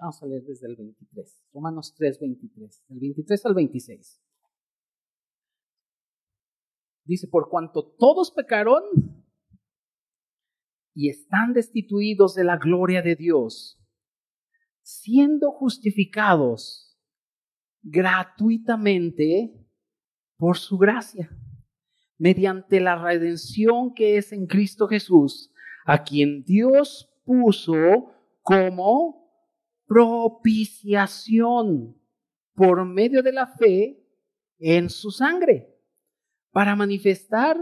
Vamos 0.04 0.22
a 0.22 0.26
leer 0.26 0.44
desde 0.44 0.66
el 0.66 0.76
23. 0.76 1.46
Romanos 1.54 1.94
3, 1.96 2.20
23. 2.20 2.84
Del 2.88 2.98
23 3.00 3.46
al 3.46 3.54
26. 3.54 4.22
Dice, 7.06 7.26
por 7.26 7.48
cuanto 7.48 7.82
todos 7.98 8.30
pecaron 8.30 8.82
y 10.92 11.08
están 11.08 11.54
destituidos 11.54 12.34
de 12.34 12.44
la 12.44 12.58
gloria 12.58 13.00
de 13.00 13.16
Dios, 13.16 13.80
siendo 14.82 15.50
justificados 15.52 16.98
gratuitamente 17.80 19.54
por 20.36 20.58
su 20.58 20.76
gracia, 20.76 21.30
mediante 22.18 22.78
la 22.78 23.02
redención 23.02 23.94
que 23.94 24.18
es 24.18 24.32
en 24.32 24.48
Cristo 24.48 24.86
Jesús, 24.86 25.50
a 25.86 26.04
quien 26.04 26.44
Dios 26.44 27.10
puso 27.24 28.12
como 28.42 29.23
propiciación 29.86 31.96
por 32.54 32.84
medio 32.84 33.22
de 33.22 33.32
la 33.32 33.46
fe 33.46 34.04
en 34.58 34.90
su 34.90 35.10
sangre, 35.10 35.74
para 36.50 36.76
manifestar 36.76 37.56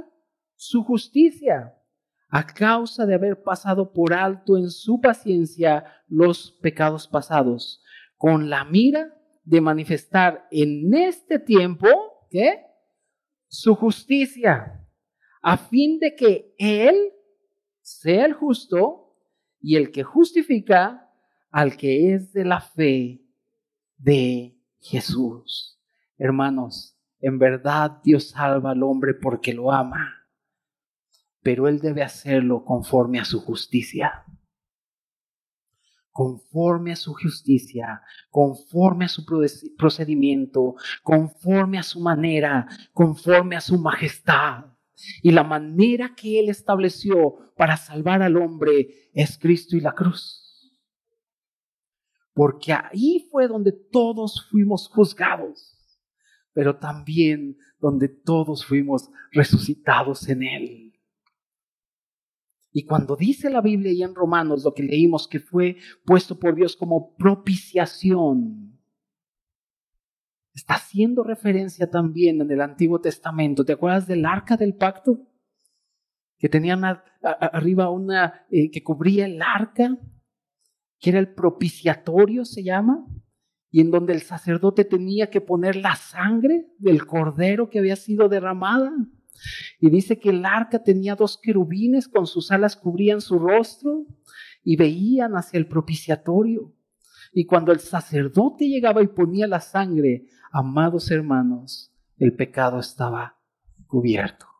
su 0.54 0.84
justicia 0.84 1.78
a 2.28 2.46
causa 2.46 3.04
de 3.04 3.14
haber 3.14 3.42
pasado 3.42 3.92
por 3.92 4.14
alto 4.14 4.56
en 4.56 4.70
su 4.70 5.00
paciencia 5.00 5.84
los 6.08 6.52
pecados 6.62 7.06
pasados, 7.06 7.82
con 8.16 8.48
la 8.48 8.64
mira 8.64 9.14
de 9.44 9.60
manifestar 9.60 10.46
en 10.50 10.94
este 10.94 11.38
tiempo, 11.38 11.88
¿qué? 12.30 12.64
Su 13.48 13.74
justicia, 13.74 14.82
a 15.42 15.58
fin 15.58 15.98
de 15.98 16.14
que 16.14 16.54
Él 16.58 17.12
sea 17.82 18.24
el 18.24 18.32
justo 18.32 19.18
y 19.60 19.76
el 19.76 19.90
que 19.90 20.02
justifica 20.02 21.11
al 21.52 21.76
que 21.76 22.14
es 22.14 22.32
de 22.32 22.44
la 22.44 22.60
fe 22.60 23.22
de 23.98 24.58
Jesús. 24.80 25.78
Hermanos, 26.18 26.96
en 27.20 27.38
verdad 27.38 28.00
Dios 28.02 28.30
salva 28.30 28.72
al 28.72 28.82
hombre 28.82 29.14
porque 29.14 29.54
lo 29.54 29.70
ama, 29.70 30.26
pero 31.42 31.68
Él 31.68 31.78
debe 31.78 32.02
hacerlo 32.02 32.64
conforme 32.64 33.20
a 33.20 33.24
su 33.24 33.40
justicia 33.40 34.24
conforme 36.12 36.92
a 36.92 36.96
su 36.96 37.14
justicia, 37.14 38.02
conforme 38.30 39.06
a 39.06 39.08
su 39.08 39.24
procedimiento, 39.76 40.74
conforme 41.02 41.78
a 41.78 41.82
su 41.82 42.00
manera, 42.00 42.68
conforme 42.92 43.56
a 43.56 43.60
su 43.60 43.78
majestad. 43.78 44.66
Y 45.22 45.32
la 45.32 45.42
manera 45.42 46.14
que 46.14 46.38
Él 46.38 46.50
estableció 46.50 47.54
para 47.56 47.76
salvar 47.76 48.22
al 48.22 48.36
hombre 48.36 49.10
es 49.14 49.38
Cristo 49.38 49.76
y 49.76 49.80
la 49.80 49.92
cruz. 49.92 50.41
Porque 52.34 52.72
ahí 52.72 53.28
fue 53.30 53.46
donde 53.46 53.72
todos 53.72 54.48
fuimos 54.50 54.88
juzgados, 54.88 55.76
pero 56.52 56.78
también 56.78 57.58
donde 57.78 58.08
todos 58.08 58.64
fuimos 58.64 59.10
resucitados 59.32 60.28
en 60.28 60.42
Él. 60.42 60.92
Y 62.72 62.86
cuando 62.86 63.16
dice 63.16 63.50
la 63.50 63.60
Biblia 63.60 63.92
y 63.92 64.02
en 64.02 64.14
Romanos 64.14 64.64
lo 64.64 64.72
que 64.72 64.82
leímos 64.82 65.28
que 65.28 65.40
fue 65.40 65.76
puesto 66.06 66.38
por 66.38 66.54
Dios 66.54 66.74
como 66.74 67.14
propiciación, 67.16 68.80
está 70.54 70.74
haciendo 70.74 71.22
referencia 71.22 71.90
también 71.90 72.40
en 72.40 72.50
el 72.50 72.62
Antiguo 72.62 73.00
Testamento. 73.00 73.64
¿Te 73.64 73.74
acuerdas 73.74 74.06
del 74.06 74.24
arca 74.24 74.56
del 74.56 74.74
pacto? 74.74 75.28
Que 76.38 76.48
tenía 76.48 76.74
arriba 77.20 77.90
una 77.90 78.46
eh, 78.50 78.70
que 78.70 78.82
cubría 78.82 79.26
el 79.26 79.40
arca, 79.42 79.98
que 81.02 81.10
era 81.10 81.18
el 81.18 81.34
propiciatorio, 81.34 82.44
se 82.44 82.62
llama, 82.62 83.04
y 83.72 83.80
en 83.80 83.90
donde 83.90 84.12
el 84.12 84.22
sacerdote 84.22 84.84
tenía 84.84 85.30
que 85.30 85.40
poner 85.40 85.74
la 85.74 85.96
sangre 85.96 86.68
del 86.78 87.04
cordero 87.06 87.68
que 87.68 87.80
había 87.80 87.96
sido 87.96 88.28
derramada. 88.28 88.92
Y 89.80 89.90
dice 89.90 90.20
que 90.20 90.30
el 90.30 90.44
arca 90.44 90.84
tenía 90.84 91.16
dos 91.16 91.40
querubines 91.42 92.06
con 92.06 92.28
sus 92.28 92.52
alas 92.52 92.76
cubrían 92.76 93.20
su 93.20 93.40
rostro 93.40 94.06
y 94.62 94.76
veían 94.76 95.32
hacia 95.34 95.58
el 95.58 95.66
propiciatorio. 95.66 96.72
Y 97.32 97.46
cuando 97.46 97.72
el 97.72 97.80
sacerdote 97.80 98.68
llegaba 98.68 99.02
y 99.02 99.08
ponía 99.08 99.48
la 99.48 99.60
sangre, 99.60 100.26
amados 100.52 101.10
hermanos, 101.10 101.92
el 102.16 102.36
pecado 102.36 102.78
estaba 102.78 103.40
cubierto. 103.88 104.51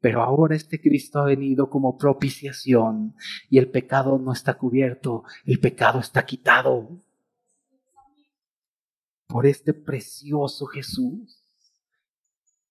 Pero 0.00 0.22
ahora 0.22 0.54
este 0.54 0.80
Cristo 0.80 1.20
ha 1.20 1.24
venido 1.24 1.68
como 1.68 1.96
propiciación 1.96 3.14
y 3.50 3.58
el 3.58 3.70
pecado 3.70 4.18
no 4.18 4.32
está 4.32 4.54
cubierto, 4.54 5.24
el 5.44 5.58
pecado 5.58 5.98
está 5.98 6.24
quitado 6.24 7.02
por 9.26 9.46
este 9.46 9.74
precioso 9.74 10.66
Jesús 10.66 11.44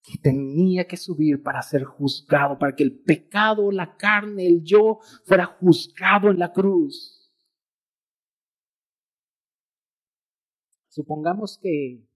que 0.07 0.17
tenía 0.17 0.87
que 0.87 0.95
subir 0.95 1.43
para 1.43 1.61
ser 1.61 1.83
juzgado, 1.83 2.57
para 2.57 2.73
que 2.73 2.83
el 2.83 2.97
pecado, 2.97 3.71
la 3.71 3.97
carne, 3.97 4.47
el 4.47 4.63
yo 4.63 4.99
fuera 5.25 5.45
juzgado 5.45 6.31
en 6.31 6.39
la 6.39 6.53
cruz. 6.53 7.29
Supongamos 10.87 11.59
que 11.61 12.06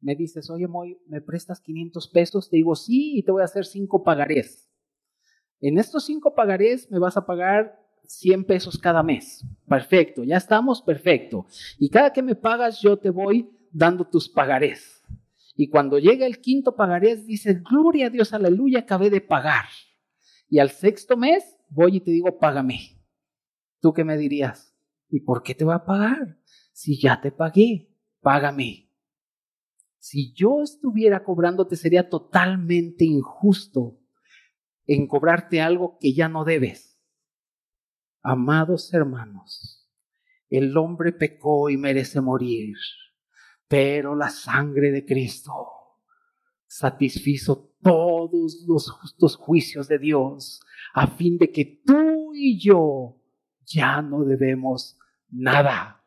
me 0.00 0.14
dices, 0.14 0.50
oye, 0.50 0.66
¿me 1.06 1.20
prestas 1.20 1.60
500 1.60 2.08
pesos? 2.08 2.48
Te 2.48 2.56
digo, 2.56 2.74
sí, 2.74 3.18
y 3.18 3.22
te 3.22 3.32
voy 3.32 3.42
a 3.42 3.46
hacer 3.46 3.66
cinco 3.66 4.02
pagarés. 4.02 4.70
En 5.60 5.78
estos 5.78 6.04
cinco 6.06 6.34
pagarés 6.34 6.90
me 6.90 6.98
vas 6.98 7.16
a 7.16 7.26
pagar 7.26 7.78
100 8.04 8.44
pesos 8.44 8.78
cada 8.78 9.02
mes. 9.02 9.44
Perfecto, 9.68 10.24
ya 10.24 10.36
estamos, 10.36 10.82
perfecto. 10.82 11.46
Y 11.78 11.90
cada 11.90 12.12
que 12.12 12.22
me 12.22 12.34
pagas, 12.34 12.80
yo 12.80 12.96
te 12.96 13.10
voy 13.10 13.50
dando 13.70 14.08
tus 14.08 14.28
pagarés. 14.28 15.02
Y 15.54 15.68
cuando 15.68 15.98
llega 15.98 16.26
el 16.26 16.40
quinto 16.40 16.74
pagarés, 16.74 17.26
dices, 17.26 17.62
gloria 17.62 18.06
a 18.06 18.10
Dios, 18.10 18.32
aleluya, 18.32 18.80
acabé 18.80 19.10
de 19.10 19.20
pagar. 19.20 19.66
Y 20.48 20.58
al 20.58 20.70
sexto 20.70 21.16
mes 21.16 21.56
voy 21.68 21.96
y 21.96 22.00
te 22.00 22.10
digo, 22.10 22.38
págame. 22.38 22.98
¿Tú 23.80 23.92
qué 23.92 24.04
me 24.04 24.16
dirías? 24.16 24.74
¿Y 25.08 25.20
por 25.20 25.42
qué 25.42 25.54
te 25.54 25.64
voy 25.64 25.74
a 25.74 25.84
pagar? 25.84 26.38
Si 26.72 26.98
ya 27.00 27.20
te 27.20 27.30
pagué, 27.30 27.94
págame. 28.20 28.89
Si 30.00 30.32
yo 30.32 30.62
estuviera 30.62 31.22
cobrándote, 31.22 31.76
sería 31.76 32.08
totalmente 32.08 33.04
injusto 33.04 34.00
en 34.86 35.06
cobrarte 35.06 35.60
algo 35.60 35.98
que 36.00 36.14
ya 36.14 36.28
no 36.28 36.44
debes. 36.44 36.98
Amados 38.22 38.92
hermanos, 38.94 39.88
el 40.48 40.76
hombre 40.76 41.12
pecó 41.12 41.68
y 41.68 41.76
merece 41.76 42.20
morir. 42.20 42.74
Pero 43.68 44.16
la 44.16 44.30
sangre 44.30 44.90
de 44.90 45.04
Cristo 45.04 45.52
satisfizo 46.66 47.74
todos 47.82 48.64
los 48.66 48.90
justos 48.90 49.36
juicios 49.36 49.86
de 49.86 49.98
Dios 49.98 50.60
a 50.94 51.06
fin 51.08 51.36
de 51.36 51.52
que 51.52 51.82
tú 51.84 52.32
y 52.34 52.58
yo 52.58 53.20
ya 53.66 54.00
no 54.00 54.24
debemos 54.24 54.98
nada. 55.28 55.99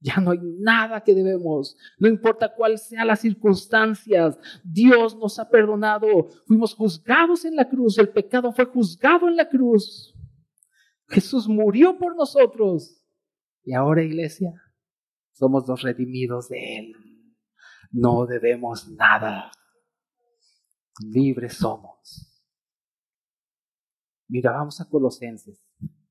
Ya 0.00 0.16
no 0.16 0.30
hay 0.30 0.38
nada 0.40 1.02
que 1.02 1.14
debemos. 1.14 1.76
No 1.98 2.08
importa 2.08 2.54
cuál 2.54 2.78
sean 2.78 3.08
las 3.08 3.20
circunstancias. 3.20 4.38
Dios 4.62 5.16
nos 5.16 5.38
ha 5.38 5.48
perdonado. 5.48 6.28
Fuimos 6.46 6.74
juzgados 6.74 7.44
en 7.44 7.56
la 7.56 7.68
cruz. 7.68 7.98
El 7.98 8.10
pecado 8.10 8.52
fue 8.52 8.66
juzgado 8.66 9.28
en 9.28 9.36
la 9.36 9.48
cruz. 9.48 10.14
Jesús 11.08 11.48
murió 11.48 11.98
por 11.98 12.14
nosotros. 12.14 13.02
Y 13.64 13.74
ahora, 13.74 14.02
iglesia, 14.02 14.52
somos 15.32 15.66
los 15.66 15.82
redimidos 15.82 16.48
de 16.48 16.78
Él. 16.78 16.92
No 17.90 18.26
debemos 18.26 18.88
nada. 18.88 19.50
Libres 21.00 21.54
somos. 21.54 22.28
Mira, 24.28 24.52
vamos 24.52 24.80
a 24.80 24.88
Colosenses. 24.88 25.60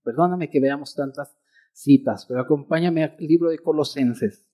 Perdóname 0.03 0.49
que 0.49 0.59
veamos 0.59 0.95
tantas 0.95 1.37
citas, 1.77 2.25
pero 2.27 2.41
acompáñame 2.41 3.03
al 3.03 3.15
libro 3.19 3.49
de 3.49 3.59
Colosenses. 3.59 4.45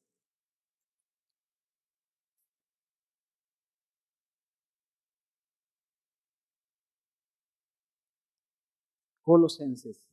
Colosenses, 9.22 10.06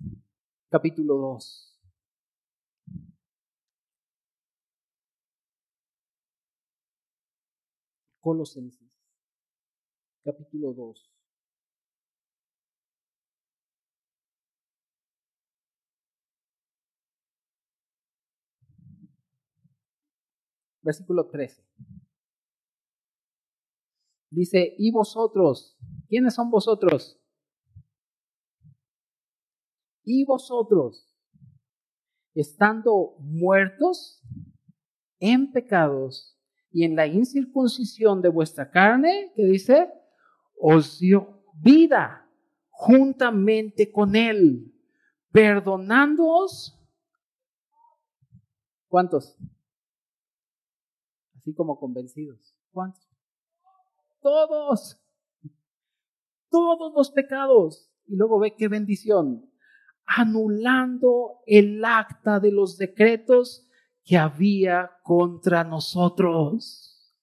capítulo 0.71 1.17
2. 1.17 1.81
Colosenses, 8.21 8.89
capítulo 10.23 10.73
2. 10.75 11.10
Versículo 20.83 21.29
13. 21.29 21.65
Dice, 24.31 24.75
y 24.79 24.93
vosotros, 24.93 25.77
¿quiénes 26.09 26.35
son 26.35 26.51
vosotros? 26.51 27.21
Y 30.05 30.25
vosotros, 30.25 31.13
estando 32.35 33.17
muertos 33.19 34.23
en 35.19 35.53
pecados 35.53 36.39
y 36.71 36.85
en 36.85 36.95
la 36.95 37.07
incircuncisión 37.07 38.23
de 38.23 38.29
vuestra 38.29 38.71
carne, 38.71 39.33
que 39.35 39.45
dice, 39.45 39.93
os 40.61 41.01
dio 41.01 41.43
vida 41.55 42.29
juntamente 42.71 43.91
con 43.91 44.15
Él, 44.15 44.73
perdonándoos. 45.33 46.79
¿Cuántos? 48.89 49.37
Como 51.55 51.79
convencidos. 51.79 52.55
¿Cuántos? 52.73 53.09
Todos. 54.21 55.01
Todos 56.51 56.93
los 56.95 57.11
pecados. 57.11 57.91
Y 58.07 58.17
luego 58.17 58.39
ve 58.39 58.55
qué 58.57 58.69
bendición. 58.69 59.51
Anulando 60.05 61.41
el 61.47 61.85
acta 61.85 62.41
de 62.41 62.51
los 62.53 62.77
decretos 62.77 63.69
que 64.05 64.19
había 64.19 64.91
contra 65.05 65.63
nosotros, 65.63 67.15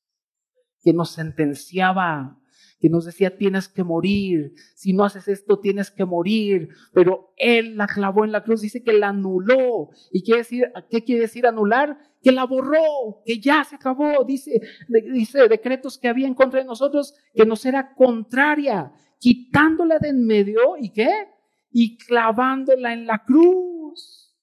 que 0.82 0.94
nos 0.94 1.10
sentenciaba, 1.10 2.40
que 2.80 2.90
nos 2.90 3.06
decía 3.06 3.38
tienes 3.38 3.68
que 3.68 3.84
morir, 3.84 4.54
si 4.76 4.94
no 4.94 5.04
haces 5.04 5.28
esto 5.28 5.60
tienes 5.60 5.90
que 5.92 6.06
morir, 6.06 6.70
pero 6.94 7.34
Él 7.38 7.76
la 7.76 7.88
clavó 7.88 8.24
en 8.24 8.32
la 8.32 8.44
cruz, 8.44 8.62
dice 8.62 8.84
que 8.84 8.94
la 8.94 9.10
anuló. 9.10 9.90
¿Y 10.12 10.24
quiere 10.24 10.40
decir, 10.42 10.66
qué 10.90 11.04
quiere 11.04 11.22
decir 11.22 11.48
anular? 11.48 11.98
Que 12.22 12.32
la 12.32 12.46
borró, 12.46 13.22
que 13.26 13.40
ya 13.40 13.64
se 13.64 13.76
acabó, 13.76 14.24
dice, 14.26 14.62
dice 15.12 15.48
decretos 15.48 15.98
que 15.98 16.08
había 16.08 16.28
en 16.28 16.36
contra 16.36 16.60
de 16.60 16.66
nosotros, 16.66 17.16
que 17.34 17.46
nos 17.46 17.66
era 17.66 17.94
contraria, 17.96 18.92
quitándola 19.20 19.98
de 20.00 20.10
en 20.10 20.26
medio 20.26 20.78
y 20.80 20.92
qué? 20.92 21.10
Y 21.72 21.98
clavándola 21.98 22.94
en 22.94 23.08
la 23.08 23.24
cruz. 23.24 24.36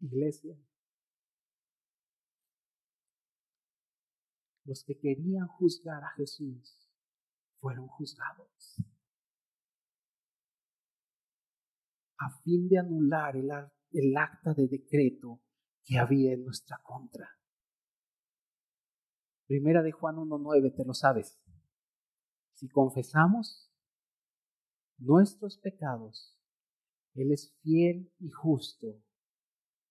Iglesia, 0.00 0.56
los 4.72 4.84
que 4.84 4.98
querían 4.98 5.46
juzgar 5.48 6.02
a 6.02 6.08
Jesús 6.12 6.88
fueron 7.60 7.88
juzgados. 7.88 8.82
A 12.16 12.30
fin 12.42 12.70
de 12.70 12.78
anular 12.78 13.36
el, 13.36 14.16
acta 14.16 14.54
de 14.54 14.68
decreto 14.68 15.42
que 15.84 15.98
había 15.98 16.32
en 16.32 16.44
nuestra 16.44 16.78
contra. 16.82 17.28
Primera 19.46 19.82
de 19.82 19.92
Juan 19.92 20.16
1.9, 20.16 20.74
te 20.74 20.86
lo 20.86 20.94
sabes. 20.94 21.38
Si 22.54 22.70
confesamos 22.70 23.70
nuestros 24.96 25.58
pecados, 25.58 26.34
Él 27.12 27.30
es 27.30 27.54
fiel 27.60 28.10
y 28.20 28.30
justo 28.30 29.02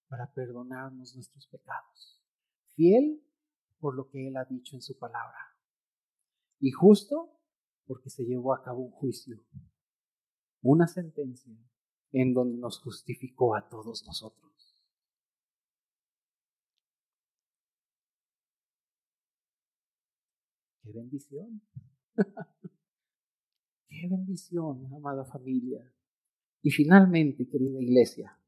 para 0.07 0.33
perdonarnos 0.33 1.13
nuestros 1.13 1.45
pecados. 1.45 2.19
Fiel 2.73 3.23
por 3.81 3.95
lo 3.95 4.07
que 4.07 4.27
Él 4.27 4.37
ha 4.37 4.45
dicho 4.45 4.75
en 4.75 4.81
su 4.81 4.97
palabra. 4.97 5.57
Y 6.59 6.71
justo 6.71 7.37
porque 7.87 8.09
se 8.09 8.23
llevó 8.23 8.53
a 8.53 8.63
cabo 8.63 8.83
un 8.83 8.91
juicio, 8.91 9.43
una 10.61 10.87
sentencia 10.87 11.53
en 12.11 12.33
donde 12.33 12.57
nos 12.57 12.79
justificó 12.79 13.55
a 13.55 13.67
todos 13.67 14.05
nosotros. 14.05 14.51
¡Qué 20.83 20.91
bendición! 20.93 21.61
¡Qué 23.87 24.07
bendición, 24.07 24.85
amada 24.93 25.25
familia! 25.25 25.91
Y 26.61 26.69
finalmente, 26.69 27.47
querida 27.47 27.81
iglesia, 27.81 28.40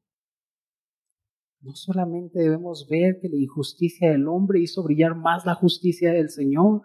no 1.64 1.74
solamente 1.74 2.38
debemos 2.38 2.86
ver 2.88 3.18
que 3.20 3.28
la 3.28 3.36
injusticia 3.36 4.10
del 4.10 4.28
hombre 4.28 4.60
hizo 4.60 4.82
brillar 4.82 5.14
más 5.14 5.46
la 5.46 5.54
justicia 5.54 6.12
del 6.12 6.28
Señor, 6.28 6.82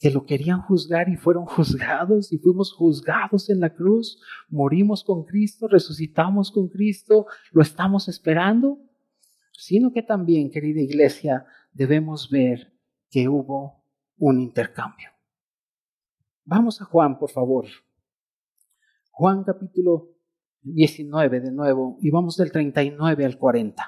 que 0.00 0.10
lo 0.10 0.26
querían 0.26 0.60
juzgar 0.62 1.08
y 1.08 1.16
fueron 1.16 1.46
juzgados 1.46 2.32
y 2.32 2.38
fuimos 2.38 2.72
juzgados 2.72 3.50
en 3.50 3.60
la 3.60 3.72
cruz, 3.72 4.20
morimos 4.48 5.04
con 5.04 5.24
Cristo, 5.24 5.68
resucitamos 5.68 6.50
con 6.50 6.68
Cristo, 6.68 7.26
lo 7.52 7.62
estamos 7.62 8.08
esperando, 8.08 8.80
sino 9.52 9.92
que 9.92 10.02
también, 10.02 10.50
querida 10.50 10.80
iglesia, 10.80 11.46
debemos 11.72 12.28
ver 12.28 12.72
que 13.10 13.28
hubo 13.28 13.84
un 14.18 14.40
intercambio. 14.40 15.10
Vamos 16.44 16.82
a 16.82 16.84
Juan, 16.84 17.16
por 17.16 17.30
favor. 17.30 17.66
Juan 19.12 19.44
capítulo 19.44 20.13
19 20.64 21.40
de 21.40 21.52
nuevo 21.52 21.98
y 22.00 22.10
vamos 22.10 22.36
del 22.36 22.50
39 22.50 23.24
al 23.24 23.38
40. 23.38 23.82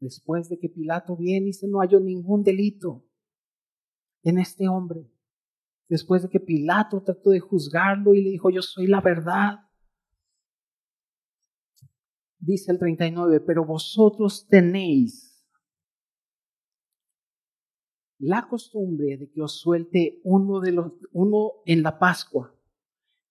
Después 0.00 0.48
de 0.48 0.58
que 0.58 0.68
Pilato 0.68 1.16
viene 1.16 1.50
y 1.50 1.52
se 1.52 1.68
no 1.68 1.78
halló 1.78 2.00
ningún 2.00 2.42
delito 2.42 3.06
en 4.24 4.38
este 4.38 4.68
hombre, 4.68 5.08
después 5.88 6.22
de 6.22 6.28
que 6.28 6.40
Pilato 6.40 7.02
trató 7.02 7.30
de 7.30 7.38
juzgarlo 7.38 8.14
y 8.14 8.22
le 8.22 8.30
dijo, 8.30 8.50
yo 8.50 8.62
soy 8.62 8.88
la 8.88 9.00
verdad, 9.00 9.60
dice 12.40 12.72
el 12.72 12.80
39, 12.80 13.40
pero 13.40 13.64
vosotros 13.64 14.48
tenéis 14.48 15.46
la 18.18 18.48
costumbre 18.48 19.16
de 19.16 19.30
que 19.30 19.40
os 19.40 19.60
suelte 19.60 20.20
uno, 20.24 20.60
de 20.60 20.72
los, 20.72 20.92
uno 21.12 21.52
en 21.64 21.84
la 21.84 22.00
Pascua 22.00 22.56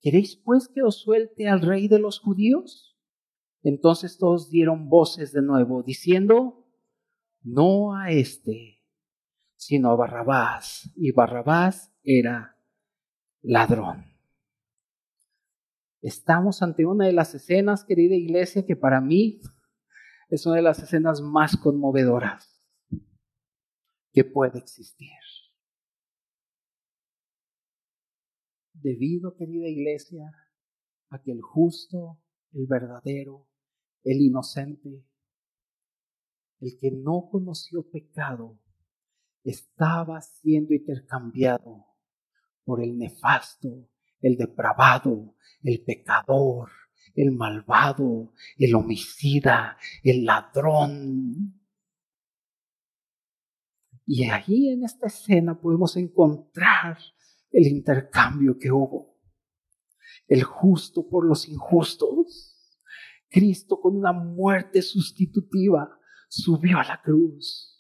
¿Queréis 0.02 0.36
pues 0.36 0.68
que 0.68 0.82
os 0.82 1.02
suelte 1.02 1.48
al 1.48 1.62
rey 1.62 1.88
de 1.88 2.00
los 2.00 2.20
judíos? 2.20 2.98
Entonces 3.64 4.18
todos 4.18 4.50
dieron 4.50 4.90
voces 4.90 5.32
de 5.32 5.44
nuevo, 5.44 5.84
diciendo, 5.84 6.68
no 7.44 7.96
a 7.96 8.10
este, 8.12 8.82
sino 9.56 9.92
a 9.92 9.96
Barrabás. 9.96 10.92
Y 10.96 11.12
Barrabás 11.12 11.94
era 12.04 12.58
ladrón. 13.42 14.06
Estamos 16.02 16.64
ante 16.64 16.86
una 16.86 17.06
de 17.06 17.14
las 17.14 17.36
escenas, 17.36 17.84
querida 17.84 18.16
iglesia, 18.16 18.66
que 18.66 18.76
para 18.76 19.00
mí 19.02 19.40
es 20.30 20.46
una 20.48 20.56
de 20.56 20.64
las 20.64 20.80
escenas 20.80 21.22
más 21.22 21.58
conmovedoras 21.58 22.66
que 24.12 24.24
puede 24.24 24.58
existir. 24.58 25.10
Debido, 28.82 29.36
querida 29.36 29.68
iglesia, 29.68 30.32
a 31.10 31.22
que 31.22 31.32
el 31.32 31.42
justo, 31.42 32.20
el 32.54 32.68
verdadero, 32.68 33.48
el 34.04 34.22
inocente, 34.22 35.06
el 36.60 36.78
que 36.80 36.92
no 36.92 37.30
conoció 37.32 37.90
pecado, 37.90 38.60
estaba 39.44 40.22
siendo 40.22 40.74
intercambiado 40.74 41.86
por 42.64 42.84
el 42.84 42.98
nefasto, 42.98 43.90
el 44.22 44.38
depravado, 44.38 45.36
el 45.64 45.84
pecador, 45.84 46.70
el 47.16 47.32
malvado, 47.32 48.34
el 48.58 48.76
homicida, 48.76 49.78
el 50.04 50.26
ladrón. 50.26 51.60
Y 54.06 54.26
ahí 54.26 54.70
en 54.70 54.84
esta 54.84 55.08
escena 55.08 55.60
podemos 55.60 55.98
encontrar 55.98 56.98
el 57.52 57.68
intercambio 57.68 58.58
que 58.58 58.72
hubo. 58.72 59.20
El 60.28 60.44
justo 60.44 61.08
por 61.08 61.26
los 61.26 61.48
injustos. 61.48 62.58
Cristo 63.30 63.80
con 63.80 63.96
una 63.96 64.12
muerte 64.12 64.82
sustitutiva 64.82 65.98
subió 66.28 66.80
a 66.80 66.84
la 66.84 67.02
cruz 67.02 67.72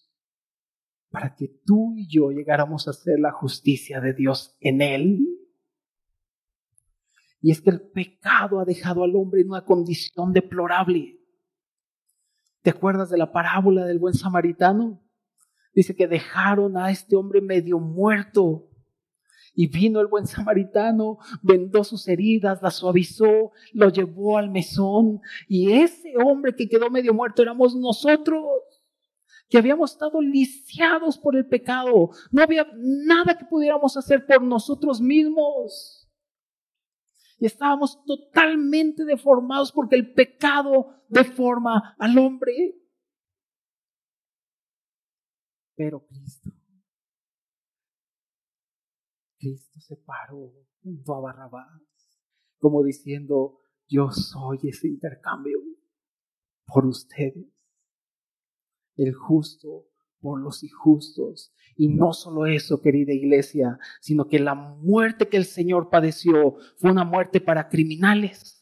para 1.12 1.36
que 1.36 1.50
tú 1.66 1.94
y 1.98 2.08
yo 2.08 2.32
llegáramos 2.32 2.88
a 2.88 2.94
ser 2.94 3.20
la 3.20 3.34
justicia 3.34 4.00
de 4.00 4.14
Dios 4.14 4.56
en 4.62 4.82
Él. 4.82 5.20
Y 7.42 7.52
es 7.52 7.62
que 7.62 7.70
el 7.70 7.82
pecado 7.82 8.60
ha 8.60 8.66
dejado 8.66 9.04
al 9.04 9.16
hombre 9.16 9.42
en 9.42 9.50
una 9.50 9.66
condición 9.66 10.32
deplorable. 10.32 11.20
¿Te 12.62 12.70
acuerdas 12.70 13.10
de 13.10 13.18
la 13.18 13.32
parábola 13.32 13.86
del 13.86 14.00
buen 14.00 14.14
samaritano? 14.14 15.04
Dice 15.74 15.96
que 15.96 16.08
dejaron 16.08 16.78
a 16.78 16.92
este 16.92 17.16
hombre 17.16 17.42
medio 17.42 17.80
muerto 17.80 18.71
y 19.54 19.68
vino 19.68 20.00
el 20.00 20.08
buen 20.08 20.28
samaritano, 20.28 21.18
vendó 21.42 21.84
sus 21.84 22.08
heridas, 22.08 22.62
las 22.62 22.76
suavizó, 22.76 23.52
lo 23.74 23.90
llevó 23.90 24.38
al 24.38 24.50
mesón. 24.50 25.22
Y 25.48 25.74
ese 25.74 26.14
hombre 26.18 26.56
que 26.56 26.70
quedó 26.70 26.90
medio 26.90 27.14
muerto 27.14 27.42
éramos 27.42 27.76
nosotros, 27.76 28.44
que 29.50 29.58
habíamos 29.58 29.92
estado 29.92 30.22
lisiados 30.22 31.18
por 31.18 31.36
el 31.36 31.46
pecado. 31.46 32.12
No 32.32 32.42
había 32.42 32.66
nada 32.78 33.38
que 33.38 33.46
pudiéramos 33.46 33.98
hacer 33.98 34.26
por 34.26 34.42
nosotros 34.42 35.02
mismos. 35.02 36.08
Y 37.38 37.48
estábamos 37.48 38.04
totalmente 38.06 39.04
deformados 39.04 39.72
porque 39.72 39.96
el 39.96 40.14
pecado 40.14 41.02
deforma 41.10 41.96
al 41.98 42.18
hombre. 42.18 42.76
Pero 45.76 46.06
Cristo 46.06 46.52
Cristo 49.42 49.80
se 49.80 49.98
paró 49.98 50.54
junto 50.84 51.16
a 51.16 51.20
Barrabás, 51.20 51.82
como 52.60 52.84
diciendo, 52.84 53.60
yo 53.88 54.12
soy 54.12 54.60
ese 54.64 54.88
intercambio 54.88 55.60
por 56.68 56.86
ustedes, 56.86 57.48
el 58.96 59.14
justo 59.16 59.88
por 60.20 60.40
los 60.40 60.64
injustos. 60.64 61.52
Y 61.76 61.88
no 61.88 62.14
solo 62.14 62.46
eso, 62.46 62.82
querida 62.82 63.14
iglesia, 63.14 63.80
sino 64.00 64.28
que 64.28 64.40
la 64.40 64.54
muerte 64.54 65.28
que 65.28 65.38
el 65.38 65.46
Señor 65.46 65.90
padeció 65.90 66.58
fue 66.78 66.92
una 66.92 67.04
muerte 67.04 67.42
para 67.42 67.68
criminales 67.68 68.61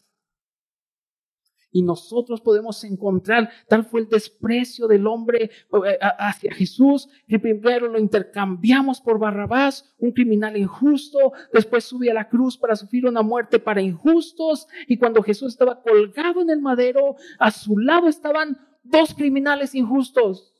y 1.72 1.84
nosotros 1.84 2.41
podemos 2.41 2.84
encontrar, 2.84 3.49
tal 3.67 3.86
fue 3.86 4.01
el 4.01 4.09
desprecio 4.09 4.88
del 4.88 5.05
hombre 5.07 5.51
eh, 5.86 5.99
hacia 6.17 6.53
Jesús, 6.53 7.07
que 7.28 7.39
primero 7.39 7.88
lo 7.88 7.99
intercambiamos 7.99 9.01
por 9.01 9.20
Barrabás, 9.20 9.95
un 9.99 10.11
criminal 10.11 10.57
injusto, 10.57 11.34
después 11.53 11.84
sube 11.84 12.09
a 12.09 12.13
la 12.13 12.30
cruz 12.30 12.57
para 12.57 12.76
sufrir 12.76 13.05
una 13.05 13.22
muerte 13.22 13.59
para 13.59 13.82
injustos, 13.82 14.67
y 14.88 14.97
cuando 14.97 15.22
Jesús 15.22 15.53
estaba 15.53 15.82
colgado 15.82 16.41
en 16.41 16.49
el 16.49 16.61
madero, 16.61 17.15
a 17.38 17.51
su 17.51 17.78
lado 17.78 18.07
estaban 18.07 18.57
dos 18.84 19.13
criminales 19.13 19.76
injustos. 19.76 20.53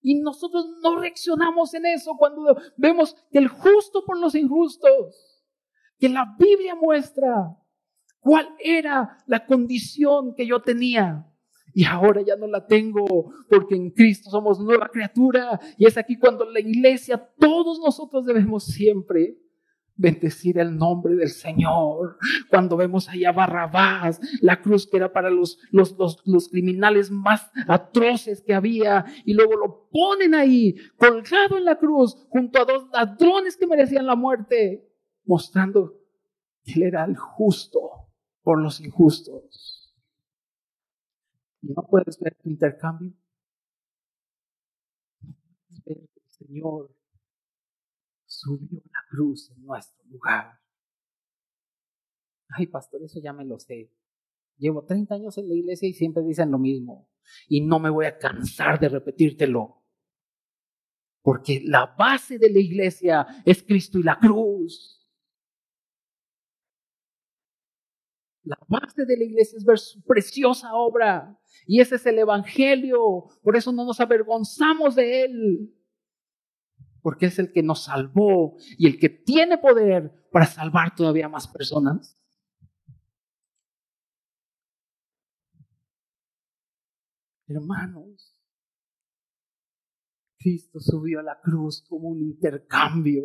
Y 0.00 0.20
nosotros 0.20 0.66
no 0.82 0.96
reaccionamos 0.96 1.74
en 1.74 1.86
eso 1.86 2.16
cuando 2.16 2.56
vemos 2.76 3.14
que 3.30 3.38
el 3.38 3.48
justo 3.48 4.04
por 4.04 4.18
los 4.18 4.34
injustos, 4.34 5.44
que 5.98 6.08
la 6.08 6.36
Biblia 6.38 6.74
muestra 6.74 7.58
cuál 8.20 8.48
era 8.58 9.18
la 9.26 9.46
condición 9.46 10.34
que 10.34 10.46
yo 10.46 10.60
tenía. 10.60 11.24
Y 11.74 11.84
ahora 11.84 12.22
ya 12.22 12.36
no 12.36 12.46
la 12.46 12.66
tengo 12.66 13.32
porque 13.48 13.76
en 13.76 13.90
Cristo 13.90 14.30
somos 14.30 14.58
nueva 14.58 14.88
criatura. 14.88 15.60
Y 15.76 15.86
es 15.86 15.96
aquí 15.96 16.18
cuando 16.18 16.44
la 16.44 16.60
iglesia, 16.60 17.30
todos 17.38 17.78
nosotros 17.78 18.26
debemos 18.26 18.64
siempre 18.64 19.38
bendecir 19.94 20.58
el 20.58 20.76
nombre 20.76 21.14
del 21.16 21.28
Señor. 21.28 22.18
Cuando 22.48 22.76
vemos 22.76 23.08
allá 23.08 23.32
Barrabás, 23.32 24.20
la 24.40 24.60
cruz 24.62 24.88
que 24.88 24.96
era 24.96 25.12
para 25.12 25.28
los, 25.28 25.58
los, 25.70 25.94
los, 26.24 26.48
criminales 26.48 27.10
más 27.10 27.50
atroces 27.66 28.40
que 28.40 28.54
había, 28.54 29.04
y 29.24 29.34
luego 29.34 29.56
lo 29.56 29.88
ponen 29.90 30.34
ahí, 30.34 30.76
colgado 30.96 31.58
en 31.58 31.64
la 31.64 31.78
cruz, 31.78 32.16
junto 32.28 32.60
a 32.60 32.64
dos 32.64 32.88
ladrones 32.92 33.56
que 33.56 33.66
merecían 33.66 34.06
la 34.06 34.14
muerte, 34.14 34.88
mostrando 35.24 35.94
que 36.64 36.74
él 36.74 36.84
era 36.84 37.04
el 37.04 37.16
justo 37.16 38.07
por 38.48 38.62
los 38.62 38.80
injustos. 38.80 39.94
¿Y 41.60 41.66
no 41.66 41.86
puedes 41.86 42.18
ver 42.18 42.34
tu 42.42 42.48
intercambio? 42.48 43.12
el 45.84 46.08
Señor 46.24 46.96
subió 48.24 48.80
la 48.86 49.00
cruz 49.10 49.50
en 49.50 49.66
nuestro 49.66 50.02
lugar. 50.06 50.58
Ay, 52.48 52.68
pastor, 52.68 53.02
eso 53.02 53.20
ya 53.22 53.34
me 53.34 53.44
lo 53.44 53.58
sé. 53.58 53.92
Llevo 54.56 54.82
30 54.82 55.16
años 55.16 55.36
en 55.36 55.46
la 55.46 55.54
iglesia 55.54 55.86
y 55.86 55.92
siempre 55.92 56.22
dicen 56.22 56.50
lo 56.50 56.58
mismo. 56.58 57.10
Y 57.48 57.60
no 57.60 57.78
me 57.78 57.90
voy 57.90 58.06
a 58.06 58.16
cansar 58.16 58.80
de 58.80 58.88
repetírtelo. 58.88 59.82
Porque 61.20 61.60
la 61.66 61.84
base 61.98 62.38
de 62.38 62.50
la 62.50 62.60
iglesia 62.60 63.26
es 63.44 63.62
Cristo 63.62 63.98
y 63.98 64.04
la 64.04 64.18
cruz. 64.18 64.97
La 68.48 68.58
base 68.66 69.04
de 69.04 69.14
la 69.14 69.24
iglesia 69.24 69.58
es 69.58 69.64
ver 69.64 69.78
su 69.78 70.02
preciosa 70.02 70.72
obra. 70.72 71.38
Y 71.66 71.80
ese 71.80 71.96
es 71.96 72.06
el 72.06 72.18
Evangelio. 72.18 73.26
Por 73.42 73.56
eso 73.56 73.72
no 73.72 73.84
nos 73.84 74.00
avergonzamos 74.00 74.94
de 74.94 75.24
él 75.24 75.74
porque 77.02 77.26
es 77.26 77.38
el 77.38 77.52
que 77.52 77.62
nos 77.62 77.84
salvó 77.84 78.56
y 78.78 78.86
el 78.86 78.98
que 78.98 79.10
tiene 79.10 79.58
poder 79.58 80.28
para 80.32 80.46
salvar 80.46 80.94
todavía 80.94 81.28
más 81.28 81.46
personas. 81.46 82.18
Hermanos, 87.46 88.34
Cristo 90.38 90.80
subió 90.80 91.20
a 91.20 91.22
la 91.22 91.38
cruz 91.40 91.84
como 91.86 92.08
un 92.08 92.20
intercambio 92.20 93.24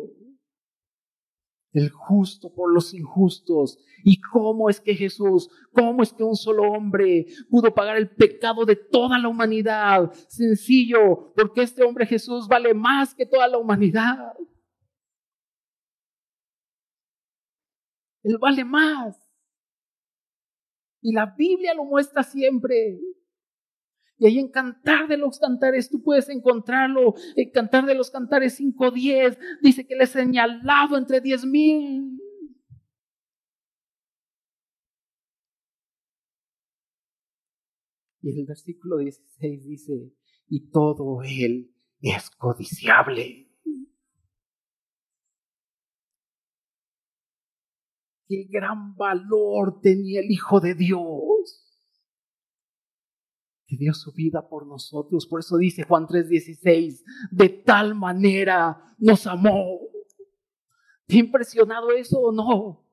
el 1.74 1.90
justo 1.90 2.54
por 2.54 2.72
los 2.72 2.94
injustos. 2.94 3.78
¿Y 4.04 4.20
cómo 4.20 4.70
es 4.70 4.80
que 4.80 4.94
Jesús, 4.94 5.50
cómo 5.72 6.02
es 6.02 6.12
que 6.12 6.22
un 6.22 6.36
solo 6.36 6.62
hombre 6.62 7.26
pudo 7.50 7.74
pagar 7.74 7.96
el 7.96 8.08
pecado 8.08 8.64
de 8.64 8.76
toda 8.76 9.18
la 9.18 9.28
humanidad? 9.28 10.12
Sencillo, 10.28 11.32
porque 11.34 11.62
este 11.62 11.82
hombre 11.82 12.06
Jesús 12.06 12.48
vale 12.48 12.72
más 12.72 13.14
que 13.14 13.26
toda 13.26 13.48
la 13.48 13.58
humanidad. 13.58 14.34
Él 18.22 18.38
vale 18.38 18.64
más. 18.64 19.20
Y 21.02 21.12
la 21.12 21.26
Biblia 21.36 21.74
lo 21.74 21.84
muestra 21.84 22.22
siempre. 22.22 22.98
Y 24.24 24.26
ahí 24.26 24.38
en 24.38 24.48
Cantar 24.48 25.06
de 25.06 25.18
los 25.18 25.38
Cantares 25.38 25.90
tú 25.90 26.02
puedes 26.02 26.30
encontrarlo. 26.30 27.12
En 27.36 27.50
Cantar 27.50 27.84
de 27.84 27.94
los 27.94 28.10
Cantares 28.10 28.58
5.10 28.58 29.38
dice 29.60 29.86
que 29.86 29.94
le 29.94 30.04
he 30.04 30.06
señalado 30.06 30.96
entre 30.96 31.20
diez 31.20 31.44
mil. 31.44 32.18
Y 38.22 38.40
el 38.40 38.46
versículo 38.46 38.96
16 38.96 39.66
dice, 39.66 40.14
y 40.48 40.70
todo 40.70 41.20
él 41.22 41.74
es 42.00 42.30
codiciable. 42.30 43.50
Qué 48.26 48.46
gran 48.48 48.96
valor 48.96 49.82
tenía 49.82 50.20
el 50.20 50.30
Hijo 50.30 50.60
de 50.60 50.74
Dios 50.74 51.63
dio 53.76 53.94
su 53.94 54.12
vida 54.12 54.48
por 54.48 54.66
nosotros. 54.66 55.26
Por 55.26 55.40
eso 55.40 55.56
dice 55.56 55.84
Juan 55.84 56.06
3:16, 56.06 57.04
de 57.30 57.48
tal 57.48 57.94
manera 57.94 58.94
nos 58.98 59.26
amó. 59.26 59.80
¿Te 61.06 61.16
ha 61.16 61.18
impresionado 61.18 61.90
eso 61.92 62.18
o 62.18 62.32
no? 62.32 62.86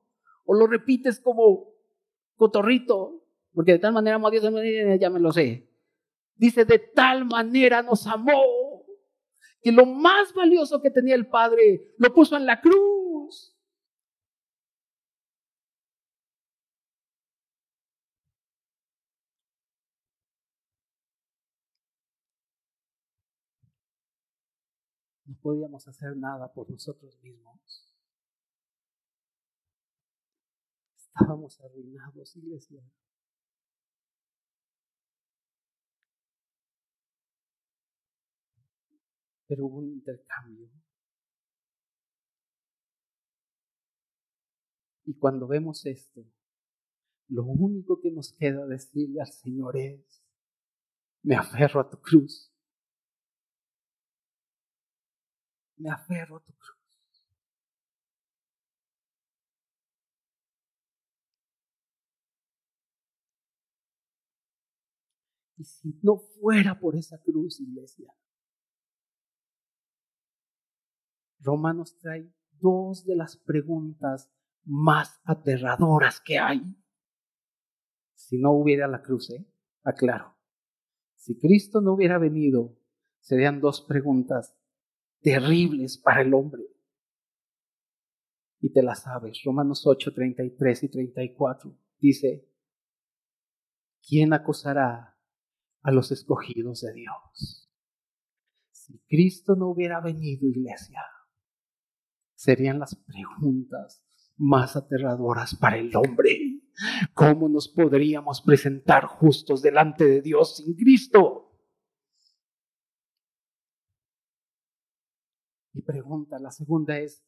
¿O 0.44 0.54
lo 0.54 0.66
repites 0.66 1.20
como 1.20 1.68
cotorrito? 2.36 3.24
Porque 3.54 3.72
de 3.72 3.78
tal 3.78 3.92
manera 3.92 4.16
amó 4.16 4.28
a 4.28 4.30
Dios, 4.30 4.44
ya 5.00 5.10
me 5.10 5.20
lo 5.20 5.32
sé. 5.32 5.70
Dice, 6.36 6.64
de 6.64 6.78
tal 6.78 7.24
manera 7.26 7.82
nos 7.82 8.06
amó, 8.06 8.84
que 9.62 9.70
lo 9.70 9.86
más 9.86 10.34
valioso 10.34 10.80
que 10.82 10.90
tenía 10.90 11.14
el 11.14 11.28
Padre 11.28 11.94
lo 11.98 12.12
puso 12.12 12.36
en 12.36 12.46
la 12.46 12.60
cruz. 12.60 13.56
No 25.26 25.31
podíamos 25.42 25.86
hacer 25.88 26.16
nada 26.16 26.52
por 26.52 26.70
nosotros 26.70 27.18
mismos. 27.22 27.92
Estábamos 30.96 31.60
arruinados, 31.60 32.36
iglesia. 32.36 32.82
Pero 39.46 39.66
hubo 39.66 39.78
un 39.78 39.88
intercambio. 39.90 40.70
Y 45.04 45.14
cuando 45.18 45.46
vemos 45.48 45.84
esto, 45.84 46.24
lo 47.28 47.44
único 47.44 48.00
que 48.00 48.10
nos 48.10 48.32
queda 48.32 48.64
decirle 48.66 49.20
al 49.20 49.32
Señor 49.32 49.76
es, 49.76 50.22
me 51.22 51.34
aferro 51.34 51.80
a 51.80 51.90
tu 51.90 52.00
cruz. 52.00 52.51
Me 55.82 55.90
aferro 55.90 56.36
a 56.36 56.40
tu 56.40 56.52
cruz. 56.52 56.78
Y 65.58 65.64
si 65.64 66.00
no 66.02 66.18
fuera 66.18 66.78
por 66.78 66.96
esa 66.96 67.20
cruz, 67.20 67.60
iglesia, 67.60 68.12
Romanos 71.40 71.98
trae 71.98 72.32
dos 72.60 73.04
de 73.04 73.16
las 73.16 73.36
preguntas 73.36 74.30
más 74.64 75.20
aterradoras 75.24 76.20
que 76.20 76.38
hay. 76.38 76.62
Si 78.14 78.38
no 78.38 78.52
hubiera 78.52 78.86
la 78.86 79.02
cruz, 79.02 79.30
¿eh? 79.30 79.44
aclaro. 79.82 80.36
Si 81.16 81.38
Cristo 81.38 81.80
no 81.80 81.94
hubiera 81.94 82.18
venido, 82.18 82.78
serían 83.20 83.60
dos 83.60 83.82
preguntas 83.82 84.56
terribles 85.22 85.98
para 85.98 86.22
el 86.22 86.34
hombre. 86.34 86.62
Y 88.60 88.72
te 88.72 88.82
las 88.82 89.02
sabes, 89.02 89.42
Romanos 89.44 89.86
8, 89.86 90.12
33 90.12 90.84
y 90.84 90.88
34 90.88 91.76
dice, 91.98 92.48
¿quién 94.06 94.32
acusará 94.32 95.18
a 95.82 95.90
los 95.90 96.12
escogidos 96.12 96.82
de 96.82 96.92
Dios? 96.92 97.70
Si 98.70 98.98
Cristo 99.08 99.56
no 99.56 99.68
hubiera 99.68 100.00
venido, 100.00 100.46
iglesia, 100.46 101.02
serían 102.34 102.78
las 102.78 102.94
preguntas 102.94 104.04
más 104.36 104.76
aterradoras 104.76 105.54
para 105.54 105.78
el 105.78 105.94
hombre. 105.96 106.60
¿Cómo 107.14 107.48
nos 107.48 107.68
podríamos 107.68 108.42
presentar 108.42 109.06
justos 109.06 109.62
delante 109.62 110.04
de 110.04 110.22
Dios 110.22 110.56
sin 110.56 110.74
Cristo? 110.74 111.51
Y 115.74 115.82
pregunta, 115.82 116.38
la 116.38 116.50
segunda 116.50 116.98
es, 116.98 117.24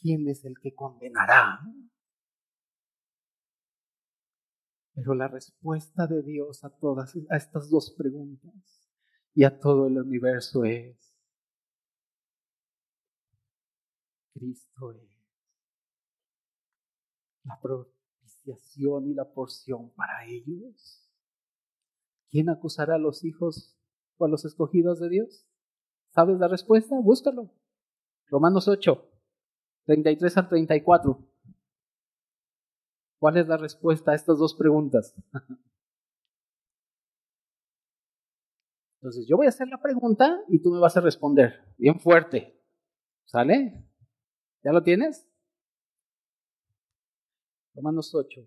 ¿quién 0.00 0.28
es 0.28 0.44
el 0.44 0.58
que 0.60 0.74
condenará? 0.74 1.60
Pero 4.94 5.14
la 5.14 5.28
respuesta 5.28 6.06
de 6.06 6.22
Dios 6.22 6.64
a 6.64 6.70
todas 6.70 7.14
a 7.28 7.36
estas 7.36 7.68
dos 7.68 7.94
preguntas 7.96 8.88
y 9.34 9.44
a 9.44 9.58
todo 9.58 9.88
el 9.88 9.98
universo 9.98 10.64
es 10.64 11.06
Cristo 14.32 14.92
es 14.92 15.16
la 17.44 17.58
propiciación 17.60 19.08
y 19.08 19.14
la 19.14 19.32
porción 19.32 19.90
para 19.94 20.26
ellos. 20.26 21.10
¿Quién 22.30 22.50
acusará 22.50 22.96
a 22.96 22.98
los 22.98 23.24
hijos 23.24 23.78
por 24.16 24.30
los 24.30 24.44
escogidos 24.44 25.00
de 25.00 25.08
Dios? 25.08 25.46
¿Sabes 26.16 26.38
la 26.38 26.48
respuesta? 26.48 26.98
Búscalo. 26.98 27.50
Romanos 28.30 28.66
8, 28.68 29.06
33 29.84 30.38
al 30.38 30.48
34. 30.48 31.18
¿Cuál 33.18 33.36
es 33.36 33.46
la 33.46 33.58
respuesta 33.58 34.12
a 34.12 34.14
estas 34.14 34.38
dos 34.38 34.54
preguntas? 34.54 35.14
Entonces 38.96 39.26
yo 39.28 39.36
voy 39.36 39.44
a 39.44 39.50
hacer 39.50 39.68
la 39.68 39.76
pregunta 39.76 40.42
y 40.48 40.62
tú 40.62 40.70
me 40.70 40.80
vas 40.80 40.96
a 40.96 41.02
responder 41.02 41.62
bien 41.76 42.00
fuerte. 42.00 42.58
¿Sale? 43.26 43.86
¿Ya 44.64 44.72
lo 44.72 44.82
tienes? 44.82 45.28
Romanos 47.74 48.14
8. 48.14 48.40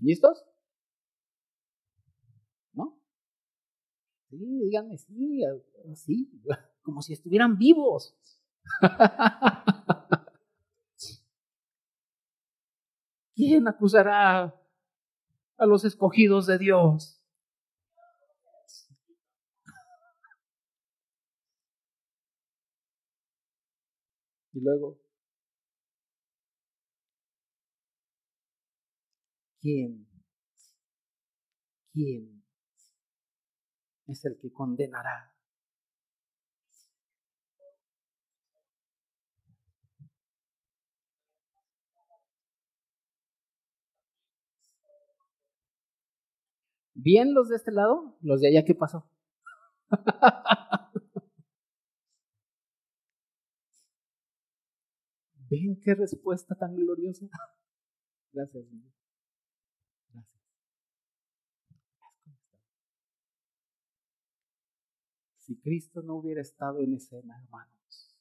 ¿Listos? 0.00 0.44
¿No? 2.72 2.98
Sí, 4.30 4.36
díganme 4.38 4.96
sí, 4.96 5.42
sí, 5.94 6.30
como 6.82 7.02
si 7.02 7.12
estuvieran 7.12 7.58
vivos. 7.58 8.16
¿Quién 13.34 13.68
acusará 13.68 14.54
a 15.58 15.66
los 15.66 15.84
escogidos 15.84 16.46
de 16.46 16.58
Dios? 16.58 17.20
Y 24.52 24.60
luego, 24.60 24.99
¿quién? 29.60 30.06
¿Quién 31.92 32.42
es 34.06 34.24
el 34.24 34.38
que 34.38 34.52
condenará? 34.52 35.34
¿Bien 46.94 47.32
los 47.34 47.48
de 47.48 47.56
este 47.56 47.72
lado? 47.72 48.16
¿Los 48.20 48.40
de 48.40 48.48
allá 48.48 48.64
qué 48.64 48.74
pasó? 48.74 49.08
¿Ven 55.50 55.80
qué 55.82 55.94
respuesta 55.94 56.54
tan 56.54 56.76
gloriosa? 56.76 57.26
Gracias, 58.32 58.64
Gracias. 58.70 58.99
Si 65.50 65.56
Cristo 65.56 66.00
no 66.00 66.14
hubiera 66.14 66.42
estado 66.42 66.78
en 66.78 66.94
escena, 66.94 67.36
hermanos, 67.42 68.16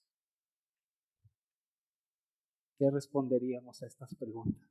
¿qué 2.75 2.89
responderíamos 2.89 3.83
a 3.83 3.85
estas 3.85 4.15
preguntas? 4.15 4.67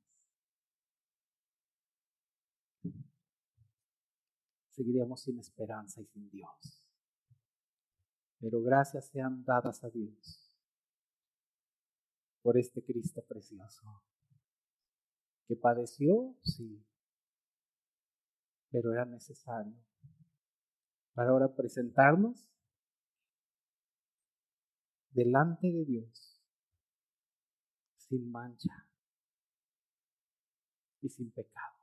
seguiríamos 4.72 5.20
sin 5.22 5.38
esperanza 5.38 6.00
y 6.00 6.06
sin 6.06 6.28
Dios. 6.30 6.90
Pero 8.40 8.61
gracias 8.61 9.06
sean 9.06 9.44
dadas 9.44 9.84
a 9.84 9.90
Dios 9.90 10.59
por 12.42 12.59
este 12.59 12.82
Cristo 12.82 13.22
precioso, 13.22 14.02
que 15.46 15.54
padeció, 15.54 16.34
sí, 16.42 16.84
pero 18.72 18.92
era 18.92 19.04
necesario 19.04 19.88
para 21.18 21.30
ahora 21.30 21.52
presentarnos 21.52 22.48
delante 25.10 25.66
de 25.66 25.84
Dios 25.84 26.40
sin 27.96 28.30
mancha 28.30 28.70
y 31.02 31.08
sin 31.08 31.32
pecado. 31.32 31.74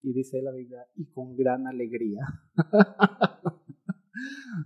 Y 0.00 0.14
dice 0.14 0.40
la 0.40 0.50
Biblia, 0.50 0.86
y 0.94 1.04
con 1.10 1.36
gran 1.36 1.66
alegría. 1.66 2.22
o 2.56 2.62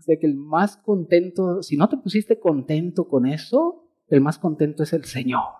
sea 0.02 0.16
que 0.16 0.26
el 0.26 0.36
más 0.36 0.76
contento, 0.76 1.60
si 1.60 1.76
no 1.76 1.88
te 1.88 1.96
pusiste 1.96 2.38
contento 2.38 3.08
con 3.08 3.26
eso, 3.26 3.90
el 4.06 4.20
más 4.20 4.38
contento 4.38 4.84
es 4.84 4.92
el 4.92 5.06
Señor. 5.06 5.54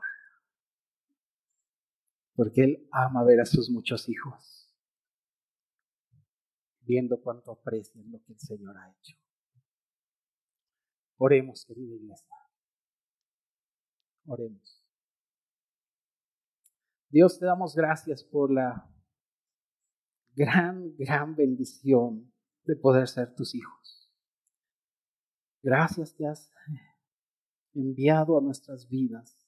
Porque 2.36 2.62
Él 2.62 2.88
ama 2.92 3.24
ver 3.24 3.40
a 3.40 3.46
sus 3.46 3.68
muchos 3.68 4.08
hijos, 4.08 4.51
viendo 6.82 7.20
cuánto 7.20 7.52
aprecian 7.52 8.10
lo 8.10 8.22
que 8.22 8.32
el 8.32 8.38
Señor 8.38 8.76
ha 8.76 8.90
hecho. 8.90 9.16
Oremos, 11.18 11.64
querida 11.64 11.94
iglesia. 11.94 12.36
Oremos. 14.26 14.84
Dios, 17.08 17.38
te 17.38 17.46
damos 17.46 17.74
gracias 17.74 18.24
por 18.24 18.52
la 18.52 18.90
gran, 20.34 20.96
gran 20.96 21.36
bendición 21.36 22.32
de 22.64 22.76
poder 22.76 23.06
ser 23.08 23.34
tus 23.34 23.54
hijos. 23.54 24.10
Gracias 25.62 26.16
te 26.16 26.26
has 26.26 26.50
enviado 27.74 28.36
a 28.38 28.40
nuestras 28.40 28.88
vidas 28.88 29.42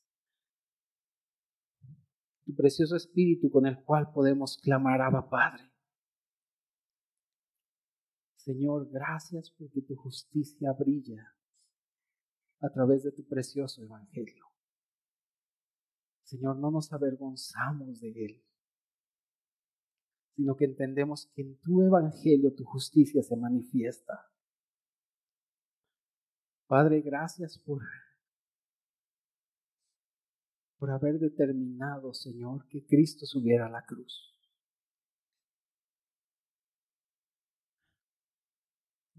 tu 2.45 2.55
precioso 2.55 2.97
espíritu 2.97 3.51
con 3.51 3.67
el 3.67 3.83
cual 3.85 4.13
podemos 4.13 4.59
clamar 4.59 5.01
Abba 5.01 5.29
Padre. 5.29 5.74
Señor, 8.45 8.91
gracias 8.91 9.51
porque 9.59 9.83
tu 9.83 9.97
justicia 9.97 10.73
brilla 10.73 11.35
a 12.61 12.71
través 12.71 13.03
de 13.03 13.13
tu 13.13 13.27
precioso 13.27 13.83
evangelio. 13.83 14.47
Señor, 16.23 16.57
no 16.57 16.71
nos 16.71 16.93
avergonzamos 16.93 18.01
de 18.01 18.11
él 18.11 18.45
sino 20.35 20.57
que 20.57 20.65
entendemos 20.65 21.31
que 21.35 21.43
en 21.43 21.59
tu 21.61 21.83
evangelio 21.83 22.55
tu 22.55 22.65
justicia 22.65 23.23
se 23.23 23.37
manifiesta. 23.37 24.31
Padre, 26.67 27.03
gracias 27.03 27.59
por, 27.59 27.83
por 30.79 30.91
haber 30.91 31.19
determinado, 31.19 32.13
Señor, 32.15 32.67
que 32.69 32.85
Cristo 32.85 33.27
subiera 33.27 33.67
a 33.67 33.71
la 33.71 33.85
cruz. 33.85 34.34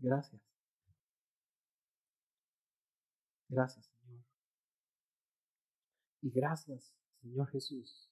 Gracias. 0.06 0.40
Gracias, 3.50 3.88
Señor. 3.88 4.24
Y 6.22 6.30
gracias, 6.30 6.94
Señor 7.22 7.50
Jesús, 7.50 8.08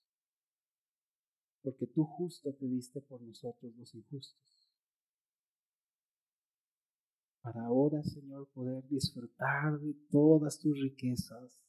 porque 1.62 1.86
tú 1.86 2.04
justo 2.06 2.52
te 2.56 2.66
diste 2.66 3.00
por 3.02 3.22
nosotros 3.22 3.76
los 3.76 3.94
injustos. 3.94 4.42
Para 7.42 7.64
ahora, 7.66 8.02
Señor, 8.02 8.48
poder 8.50 8.88
disfrutar 8.88 9.78
de 9.80 9.94
todas 10.10 10.58
tus 10.60 10.80
riquezas, 10.82 11.62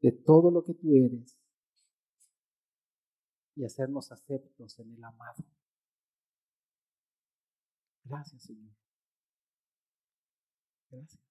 de 0.00 0.10
todo 0.10 0.50
lo 0.50 0.64
que 0.64 0.74
tú 0.74 0.88
eres, 0.96 1.38
y 3.54 3.64
hacernos 3.64 4.10
aceptos 4.10 4.76
en 4.80 4.92
el 4.92 5.04
amado. 5.04 5.44
Gracias, 8.04 8.42
Señor. 8.42 8.81
Gracias. 10.92 11.22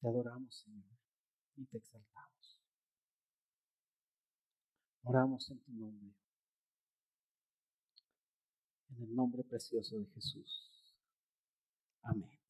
Te 0.00 0.08
adoramos, 0.08 0.54
Señor, 0.54 0.84
y 1.56 1.66
te 1.66 1.76
exaltamos. 1.76 2.58
Oramos 5.02 5.50
en 5.50 5.58
tu 5.60 5.72
nombre. 5.72 6.14
En 8.88 9.02
el 9.02 9.14
nombre 9.14 9.44
precioso 9.44 9.98
de 9.98 10.06
Jesús. 10.06 10.96
Amén. 12.02 12.43